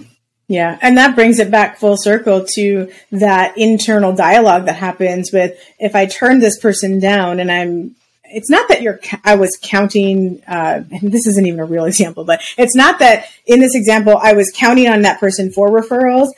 Yeah, 0.48 0.78
and 0.82 0.98
that 0.98 1.16
brings 1.16 1.40
it 1.40 1.50
back 1.50 1.78
full 1.78 1.98
circle 1.98 2.46
to 2.56 2.92
that 3.12 3.58
internal 3.58 4.14
dialogue 4.14 4.66
that 4.66 4.76
happens 4.76 5.32
with 5.32 5.60
if 5.80 5.96
I 5.96 6.06
turn 6.06 6.40
this 6.40 6.60
person 6.60 7.00
down 7.00 7.40
and 7.40 7.52
I'm 7.52 7.96
it's 8.28 8.50
not 8.50 8.68
that 8.70 8.82
you're 8.82 9.00
i 9.24 9.36
was 9.36 9.58
counting 9.62 10.42
uh, 10.48 10.84
and 10.92 11.12
this 11.12 11.28
isn't 11.28 11.46
even 11.46 11.60
a 11.60 11.66
real 11.66 11.86
example 11.92 12.24
but 12.24 12.42
it's 12.58 12.76
not 12.76 13.00
that 13.00 13.28
in 13.46 13.60
this 13.60 13.76
example 13.76 14.18
i 14.22 14.34
was 14.34 14.52
counting 14.56 14.88
on 14.88 15.02
that 15.04 15.20
person 15.20 15.52
for 15.52 15.70
referrals 15.70 16.30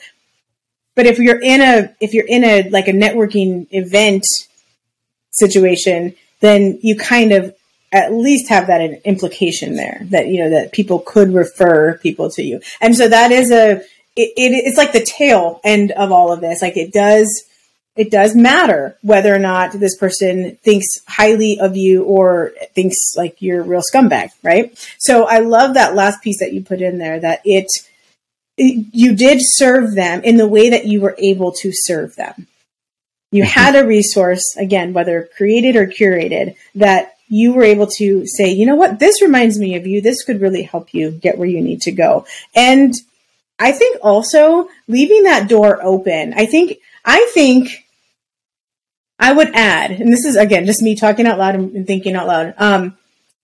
but 0.94 1.06
if 1.06 1.18
you're 1.18 1.40
in 1.40 1.60
a 1.60 1.94
if 2.00 2.14
you're 2.14 2.26
in 2.26 2.44
a 2.44 2.68
like 2.70 2.88
a 2.88 2.92
networking 2.92 3.66
event 3.70 4.24
situation 5.30 6.14
then 6.40 6.78
you 6.82 6.96
kind 6.96 7.32
of 7.32 7.54
at 7.92 8.12
least 8.12 8.48
have 8.48 8.66
that 8.66 8.80
implication 9.04 9.74
there 9.74 10.00
that 10.04 10.28
you 10.28 10.42
know 10.42 10.50
that 10.50 10.72
people 10.72 10.98
could 11.00 11.32
refer 11.32 11.98
people 11.98 12.30
to 12.30 12.42
you 12.42 12.60
and 12.80 12.96
so 12.96 13.08
that 13.08 13.30
is 13.30 13.50
a 13.50 13.80
it, 14.16 14.32
it, 14.36 14.52
it's 14.66 14.76
like 14.76 14.92
the 14.92 15.04
tail 15.04 15.60
end 15.64 15.90
of 15.92 16.12
all 16.12 16.32
of 16.32 16.40
this 16.40 16.60
like 16.60 16.76
it 16.76 16.92
does 16.92 17.48
it 17.98 18.12
does 18.12 18.34
matter 18.36 18.96
whether 19.02 19.34
or 19.34 19.40
not 19.40 19.72
this 19.72 19.96
person 19.96 20.56
thinks 20.62 20.86
highly 21.08 21.58
of 21.60 21.76
you 21.76 22.04
or 22.04 22.52
thinks 22.72 22.96
like 23.16 23.42
you're 23.42 23.60
a 23.60 23.64
real 23.64 23.82
scumbag, 23.82 24.30
right? 24.44 24.72
So 24.98 25.24
I 25.24 25.40
love 25.40 25.74
that 25.74 25.96
last 25.96 26.22
piece 26.22 26.38
that 26.38 26.52
you 26.52 26.62
put 26.62 26.80
in 26.80 26.98
there 26.98 27.18
that 27.18 27.40
it, 27.44 27.66
it 28.56 28.86
you 28.92 29.16
did 29.16 29.40
serve 29.42 29.96
them 29.96 30.22
in 30.22 30.36
the 30.36 30.46
way 30.46 30.70
that 30.70 30.86
you 30.86 31.00
were 31.00 31.16
able 31.18 31.50
to 31.60 31.72
serve 31.72 32.14
them. 32.14 32.46
You 33.32 33.42
mm-hmm. 33.42 33.50
had 33.50 33.74
a 33.74 33.84
resource, 33.84 34.44
again, 34.56 34.92
whether 34.92 35.28
created 35.36 35.74
or 35.74 35.88
curated, 35.88 36.54
that 36.76 37.16
you 37.28 37.52
were 37.52 37.62
able 37.62 37.86
to 37.98 38.26
say, 38.26 38.50
you 38.50 38.66
know 38.66 38.76
what, 38.76 38.98
this 38.98 39.22
reminds 39.22 39.58
me 39.58 39.76
of 39.76 39.86
you. 39.86 40.00
This 40.00 40.24
could 40.24 40.40
really 40.40 40.62
help 40.62 40.94
you 40.94 41.10
get 41.10 41.38
where 41.38 41.48
you 41.48 41.60
need 41.60 41.82
to 41.82 41.92
go. 41.92 42.26
And 42.54 42.94
I 43.58 43.72
think 43.72 43.98
also 44.02 44.68
leaving 44.86 45.24
that 45.24 45.48
door 45.48 45.80
open. 45.82 46.34
I 46.34 46.46
think, 46.46 46.78
I 47.04 47.30
think 47.34 47.84
I 49.18 49.32
would 49.32 49.54
add, 49.54 49.90
and 49.90 50.12
this 50.12 50.24
is 50.24 50.36
again 50.36 50.64
just 50.64 50.82
me 50.82 50.94
talking 50.94 51.26
out 51.26 51.38
loud 51.38 51.56
and 51.56 51.86
thinking 51.86 52.14
out 52.14 52.28
loud. 52.28 52.54
Um, 52.56 52.96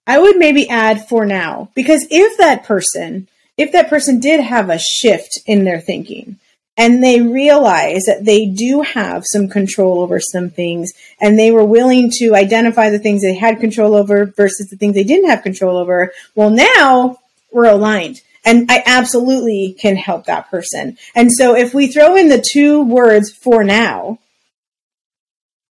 I 0.07 0.19
would 0.19 0.37
maybe 0.37 0.69
add 0.69 1.09
for 1.09 1.27
now 1.27 1.71
because 1.75 2.07
if 2.11 2.39
that 2.39 2.65
person, 2.65 3.29
if 3.57 3.73
that 3.73 3.89
person 3.89 4.21
did 4.21 4.41
have 4.41 4.71
a 4.71 4.79
shift 4.79 5.41
in 5.47 5.65
their 5.65 5.81
thinking 5.81 6.39
and 6.77 7.03
they 7.03 7.21
realize 7.21 8.05
that 8.05 8.25
they 8.25 8.47
do 8.47 8.83
have 8.83 9.25
some 9.27 9.49
control 9.49 10.01
over 10.01 10.19
some 10.19 10.51
things 10.51 10.93
and 11.21 11.39
they 11.39 11.51
were 11.51 11.65
willing 11.65 12.11
to 12.19 12.35
identify 12.35 12.91
the 12.91 12.99
things 12.99 13.23
they 13.23 13.35
had 13.35 13.61
control 13.61 13.95
over 13.95 14.27
versus 14.27 14.69
the 14.69 14.77
things 14.77 14.95
they 14.95 15.05
didn't 15.05 15.31
have 15.31 15.43
control 15.43 15.77
over, 15.77 16.13
well, 16.35 16.51
now 16.51 17.19
we're 17.53 17.71
aligned. 17.71 18.21
And 18.45 18.71
I 18.71 18.83
absolutely 18.85 19.75
can 19.79 19.97
help 19.97 20.27
that 20.27 20.51
person. 20.51 20.99
And 21.15 21.33
so 21.33 21.57
if 21.57 21.73
we 21.73 21.87
throw 21.87 22.17
in 22.17 22.29
the 22.29 22.45
two 22.53 22.83
words 22.83 23.33
for 23.33 23.65
now, 23.65 24.19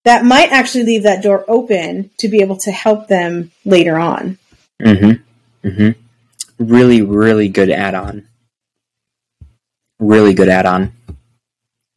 that 0.04 0.24
might 0.24 0.50
actually 0.50 0.84
leave 0.84 1.02
that 1.02 1.22
door 1.22 1.44
open 1.46 2.10
to 2.18 2.28
be 2.28 2.40
able 2.40 2.56
to 2.58 2.70
help 2.70 3.08
them 3.08 3.52
later 3.64 3.96
on. 3.96 4.38
Mm-hmm. 4.80 5.68
Mm-hmm. 5.68 6.64
Really, 6.64 7.02
really 7.02 7.48
good 7.48 7.70
add-on. 7.70 8.26
Really 9.98 10.34
good 10.34 10.48
add-on. 10.48 10.92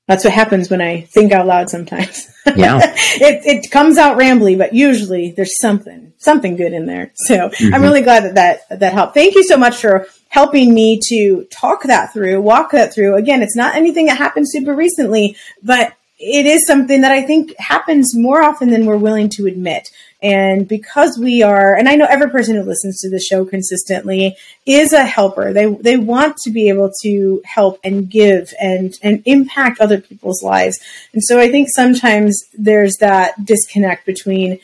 That's 0.08 0.24
what 0.24 0.34
happens 0.34 0.72
when 0.72 0.82
I 0.82 1.02
think 1.02 1.32
out 1.32 1.46
loud 1.46 1.70
sometimes. 1.70 2.28
Yeah. 2.56 2.80
it, 2.98 3.46
it 3.46 3.72
comes 3.72 4.00
out 4.00 4.18
rambly, 4.18 4.58
but 4.58 4.74
usually 4.74 5.32
there's 5.32 5.60
something, 5.62 6.14
something 6.18 6.56
good 6.56 6.74
in 6.74 6.88
there. 6.88 7.12
So 7.14 7.50
Mm-hmm. 7.50 7.76
I'm 7.76 7.82
really 7.84 8.02
glad 8.02 8.24
that, 8.24 8.36
that 8.36 8.80
that 8.80 8.94
helped. 8.94 9.14
Thank 9.14 9.36
you 9.36 9.44
so 9.44 9.56
much 9.58 9.78
for 9.78 10.08
helping 10.30 10.74
me 10.74 11.00
to 11.10 11.44
talk 11.52 11.84
that 11.84 12.12
through, 12.12 12.42
walk 12.42 12.72
that 12.72 12.94
through. 12.94 13.16
Again, 13.16 13.44
it's 13.44 13.56
not 13.56 13.76
anything 13.76 14.08
that 14.08 14.18
happened 14.18 14.48
super 14.50 14.74
recently, 14.74 15.36
but 15.62 15.94
it 16.18 16.46
is 16.46 16.66
something 16.66 17.02
that 17.02 17.12
I 17.12 17.22
think 17.22 17.56
happens 17.58 18.16
more 18.16 18.42
often 18.42 18.70
than 18.70 18.86
we're 18.86 18.98
willing 18.98 19.30
to 19.30 19.46
admit. 19.46 19.92
And 20.22 20.68
because 20.68 21.18
we 21.18 21.44
are, 21.44 21.76
and 21.76 21.88
I 21.88 21.96
know 21.96 22.06
every 22.10 22.30
person 22.30 22.56
who 22.56 22.64
listens 22.64 23.00
to 23.00 23.10
the 23.10 23.20
show 23.20 23.46
consistently 23.46 24.36
is 24.66 24.92
a 24.92 25.06
helper. 25.06 25.54
They 25.54 25.68
they 25.68 25.96
want 25.96 26.36
to 26.44 26.52
be 26.52 26.68
able 26.68 26.92
to 27.04 27.42
help 27.46 27.80
and 27.86 28.10
give 28.10 28.54
and 28.60 28.94
and 29.02 29.24
impact 29.26 29.80
other 29.80 30.02
people's 30.02 30.44
lives. 30.44 30.78
And 31.14 31.24
so 31.24 31.40
I 31.40 31.50
think 31.50 31.70
sometimes 31.74 32.44
there's 32.54 32.96
that 32.96 33.46
disconnect 33.46 34.06
between 34.06 34.60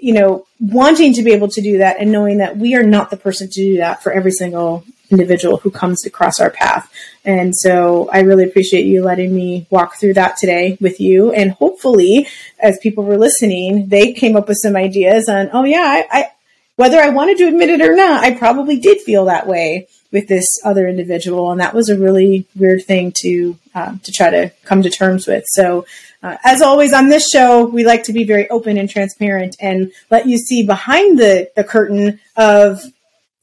you 0.00 0.12
know 0.12 0.46
wanting 0.60 1.12
to 1.14 1.22
be 1.22 1.32
able 1.32 1.48
to 1.48 1.60
do 1.60 1.78
that 1.78 1.98
and 1.98 2.12
knowing 2.12 2.38
that 2.38 2.56
we 2.56 2.76
are 2.76 2.84
not 2.84 3.10
the 3.10 3.16
person 3.16 3.48
to 3.48 3.60
do 3.60 3.76
that 3.78 4.04
for 4.04 4.12
every 4.12 4.32
single 4.32 4.84
individual 5.12 5.58
who 5.58 5.70
comes 5.70 6.04
across 6.04 6.40
our 6.40 6.50
path. 6.50 6.90
And 7.24 7.54
so 7.54 8.08
I 8.12 8.20
really 8.20 8.44
appreciate 8.44 8.86
you 8.86 9.04
letting 9.04 9.34
me 9.34 9.66
walk 9.70 9.96
through 9.96 10.14
that 10.14 10.36
today 10.36 10.76
with 10.80 11.00
you. 11.00 11.32
And 11.32 11.52
hopefully, 11.52 12.26
as 12.58 12.78
people 12.78 13.04
were 13.04 13.18
listening, 13.18 13.88
they 13.88 14.12
came 14.12 14.34
up 14.34 14.48
with 14.48 14.58
some 14.60 14.74
ideas 14.74 15.28
on, 15.28 15.50
oh, 15.52 15.64
yeah, 15.64 15.84
I, 15.84 16.18
I 16.18 16.30
whether 16.76 17.00
I 17.00 17.10
wanted 17.10 17.38
to 17.38 17.48
admit 17.48 17.68
it 17.68 17.82
or 17.82 17.94
not, 17.94 18.24
I 18.24 18.32
probably 18.32 18.78
did 18.80 19.00
feel 19.00 19.26
that 19.26 19.46
way 19.46 19.86
with 20.10 20.28
this 20.28 20.46
other 20.64 20.88
individual, 20.88 21.50
and 21.50 21.60
that 21.60 21.74
was 21.74 21.88
a 21.88 21.98
really 21.98 22.46
weird 22.56 22.84
thing 22.84 23.12
to 23.22 23.58
uh, 23.74 23.96
to 24.02 24.12
try 24.12 24.30
to 24.30 24.50
come 24.64 24.82
to 24.82 24.90
terms 24.90 25.26
with. 25.26 25.44
So, 25.48 25.86
uh, 26.22 26.36
as 26.44 26.62
always 26.62 26.92
on 26.92 27.08
this 27.08 27.28
show, 27.30 27.66
we 27.66 27.84
like 27.84 28.04
to 28.04 28.12
be 28.12 28.24
very 28.24 28.48
open 28.50 28.78
and 28.78 28.88
transparent 28.88 29.56
and 29.60 29.92
let 30.10 30.26
you 30.26 30.38
see 30.38 30.66
behind 30.66 31.18
the 31.18 31.50
the 31.56 31.64
curtain 31.64 32.20
of 32.36 32.82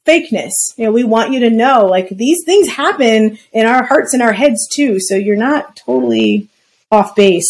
fakeness. 0.09 0.51
You 0.77 0.85
know, 0.85 0.91
we 0.91 1.03
want 1.03 1.31
you 1.33 1.41
to 1.41 1.49
know 1.49 1.85
like 1.85 2.09
these 2.09 2.43
things 2.45 2.67
happen 2.69 3.37
in 3.53 3.65
our 3.65 3.85
hearts 3.85 4.13
and 4.13 4.21
our 4.23 4.33
heads 4.33 4.67
too. 4.71 4.99
So 4.99 5.15
you're 5.15 5.35
not 5.35 5.75
totally 5.75 6.47
off 6.91 7.15
base 7.15 7.49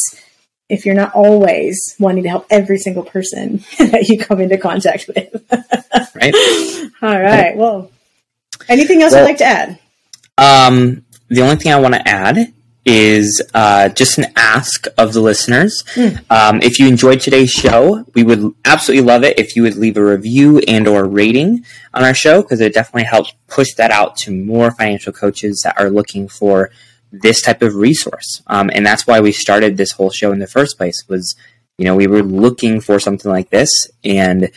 if 0.67 0.86
you're 0.86 0.95
not 0.95 1.13
always 1.15 1.80
wanting 2.00 2.24
to 2.24 2.30
help 2.30 2.45
every 2.50 2.78
single 2.78 3.04
person 3.04 3.58
that 3.80 4.08
you 4.10 4.19
come 4.19 4.39
into 4.41 4.58
contact 4.58 5.08
with. 5.08 5.34
Right. 6.15 6.36
All 7.02 7.19
right. 7.19 7.56
Well, 7.56 7.91
anything 8.67 9.02
else 9.02 9.13
Well- 9.13 9.22
you'd 9.24 9.30
like 9.30 9.38
to 9.38 9.45
add? 9.45 9.80
Um, 10.38 11.06
the 11.28 11.41
only 11.41 11.58
thing 11.58 11.72
I 11.74 11.80
want 11.80 11.95
to 11.95 12.08
add 12.08 12.54
is 12.86 13.42
uh, 13.54 13.89
just 13.89 14.18
an 14.18 14.26
ask 14.36 14.86
of 14.98 15.13
the 15.13 15.22
listeners. 15.22 15.84
Um, 16.30 16.62
if 16.62 16.80
you 16.80 16.88
enjoyed 16.88 17.20
today's 17.20 17.52
show, 17.52 18.06
we 18.15 18.24
would 18.24 18.54
absolutely 18.65 19.06
love 19.06 19.24
it 19.24 19.38
if 19.38 19.56
you 19.56 19.63
would 19.63 19.76
leave 19.76 19.98
a 19.98 20.04
review 20.04 20.60
and 20.68 20.88
or 20.88 21.06
rating 21.06 21.65
on 21.94 22.04
our 22.04 22.13
show 22.13 22.42
because 22.42 22.62
it 22.62 22.74
definitely 22.74 23.04
helps 23.04 23.34
push 23.48 23.74
that 23.76 23.92
out 23.92 24.15
to 24.18 24.32
more 24.32 24.72
financial 24.72 25.13
coaches 25.13 25.62
that 25.63 25.80
are 25.80 25.89
looking 25.89 26.28
for 26.28 26.72
this 27.12 27.42
type 27.42 27.62
of 27.62 27.76
resource. 27.76 28.42
Um, 28.48 28.70
and 28.74 28.86
that's 28.86 29.06
why 29.06 29.20
we 29.20 29.32
started 29.32 29.78
this 29.78 29.92
whole 29.92 30.12
show 30.12 30.32
in 30.32 30.39
the 30.39 30.48
first 30.48 30.78
place 30.78 31.04
was, 31.08 31.36
you 31.78 31.86
know, 31.86 31.96
we 31.96 32.08
were 32.08 32.24
looking 32.24 32.82
for 32.82 33.00
something 33.00 33.30
like 33.30 33.50
this 33.50 33.70
and 34.04 34.52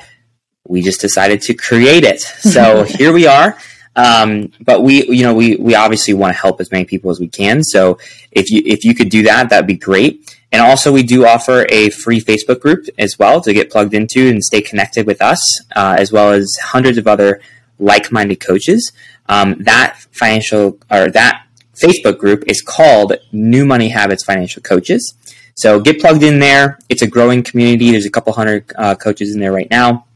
we 0.67 0.83
just 0.83 1.01
decided 1.01 1.41
to 1.43 1.55
create 1.55 2.05
it. 2.05 2.21
So 2.21 2.85
here 2.89 3.13
we 3.13 3.27
are. 3.27 3.59
Um, 3.95 4.53
but 4.61 4.83
we, 4.83 5.05
you 5.07 5.23
know, 5.23 5.35
we, 5.35 5.57
we 5.57 5.75
obviously 5.75 6.15
want 6.15 6.35
to 6.35 6.41
help 6.41 6.61
as 6.61 6.71
many 6.71 6.85
people 6.85 7.11
as 7.11 7.21
we 7.21 7.29
can. 7.29 7.63
So 7.63 7.99
if 8.31 8.51
you, 8.51 8.63
if 8.65 8.85
you 8.85 8.95
could 8.95 9.11
do 9.11 9.23
that, 9.25 9.51
that'd 9.51 9.67
be 9.67 9.77
great. 9.77 10.39
And 10.51 10.61
also 10.63 10.93
we 10.93 11.03
do 11.03 11.27
offer 11.27 11.67
a 11.69 11.91
free 11.91 12.21
Facebook 12.21 12.61
group 12.61 12.87
as 12.99 13.19
well 13.19 13.41
to 13.41 13.53
get 13.53 13.71
plugged 13.71 13.95
into 13.95 14.29
and 14.29 14.43
stay 14.43 14.61
connected 14.61 15.07
with 15.07 15.21
us, 15.23 15.41
uh, 15.75 15.97
as 15.99 16.13
well 16.13 16.33
as 16.33 16.55
hundreds 16.63 16.99
of 16.99 17.07
other 17.07 17.41
like-minded 17.79 18.41
coaches. 18.41 18.93
Um, 19.29 19.57
that 19.61 19.99
financial 20.11 20.79
or 20.91 21.11
that 21.11 21.47
Facebook 21.75 22.19
group 22.19 22.45
is 22.47 22.61
called 22.61 23.15
New 23.33 23.65
Money 23.65 23.89
Habits 23.89 24.25
Financial 24.25 24.63
Coaches. 24.63 25.15
So 25.55 25.81
get 25.81 26.01
plugged 26.01 26.23
in 26.23 26.39
there. 26.39 26.79
It's 26.89 27.03
a 27.03 27.07
growing 27.07 27.43
community. 27.43 27.91
There's 27.91 28.07
a 28.07 28.11
couple 28.11 28.33
hundred 28.33 28.71
uh, 28.77 28.95
coaches 28.95 29.35
in 29.35 29.41
there 29.41 29.53
right 29.53 29.71
now, 29.71 30.07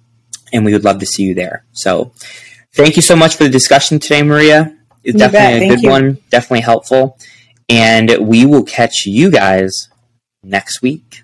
and 0.53 0.65
we 0.65 0.73
would 0.73 0.85
love 0.85 0.99
to 1.01 1.07
see 1.07 1.25
you 1.25 1.35
there. 1.35 1.65
So 1.73 2.13
thank 2.77 2.97
you 2.97 3.03
so 3.03 3.17
much 3.17 3.37
for 3.37 3.45
the 3.45 3.51
discussion 3.51 3.99
today, 3.99 4.23
Maria. 4.23 4.77
It's 5.03 5.15
You 5.15 5.19
bet. 5.21 5.33
definitely 5.33 5.57
a 5.57 5.61
Thank 5.61 5.73
good 5.73 5.83
you. 5.85 5.91
one, 5.91 6.19
definitely 6.31 6.61
helpful. 6.61 7.19
And 7.69 8.17
we 8.21 8.45
will 8.47 8.65
catch 8.65 9.07
you 9.07 9.31
guys 9.31 9.89
next 10.43 10.83
week. 10.83 11.23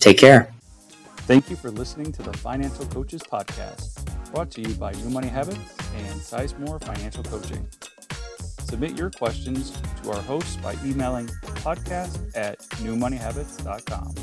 Take 0.00 0.18
care. 0.18 0.48
Thank 1.28 1.48
you 1.50 1.56
for 1.56 1.70
listening 1.70 2.12
to 2.12 2.22
the 2.22 2.32
Financial 2.38 2.84
Coaches 2.86 3.22
Podcast, 3.22 4.04
brought 4.32 4.50
to 4.52 4.60
you 4.60 4.74
by 4.74 4.92
New 4.92 5.10
Money 5.10 5.28
Habits 5.28 5.58
and 5.96 6.20
Sizemore 6.20 6.82
Financial 6.84 7.22
Coaching. 7.22 7.66
Submit 8.64 8.98
your 8.98 9.10
questions 9.10 9.70
to 10.02 10.10
our 10.10 10.20
hosts 10.22 10.56
by 10.56 10.74
emailing 10.84 11.26
podcast 11.62 12.34
at 12.36 12.58
newmoneyhabits.com. 12.80 14.14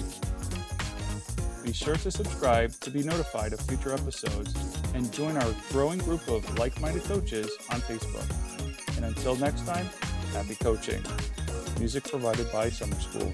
Be 1.63 1.74
sure 1.74 1.95
to 1.98 2.10
subscribe 2.10 2.72
to 2.80 2.89
be 2.89 3.04
notified 3.04 3.54
of 3.54 3.60
future 3.62 3.93
episodes 3.93 4.56
and 4.93 5.12
join 5.12 5.38
our 5.38 5.54
growing 5.72 6.00
group 6.00 6.28
of 6.28 6.58
like 6.58 6.80
minded 6.82 7.04
coaches 7.04 7.52
on 7.72 7.82
Facebook. 7.82 8.26
And 8.95 9.06
until 9.06 9.36
next 9.36 9.65
time, 9.65 9.88
happy 10.34 10.56
coaching. 10.56 11.04
Music 11.78 12.04
provided 12.06 12.52
by 12.52 12.69
Summer 12.69 13.00
School. 13.00 13.34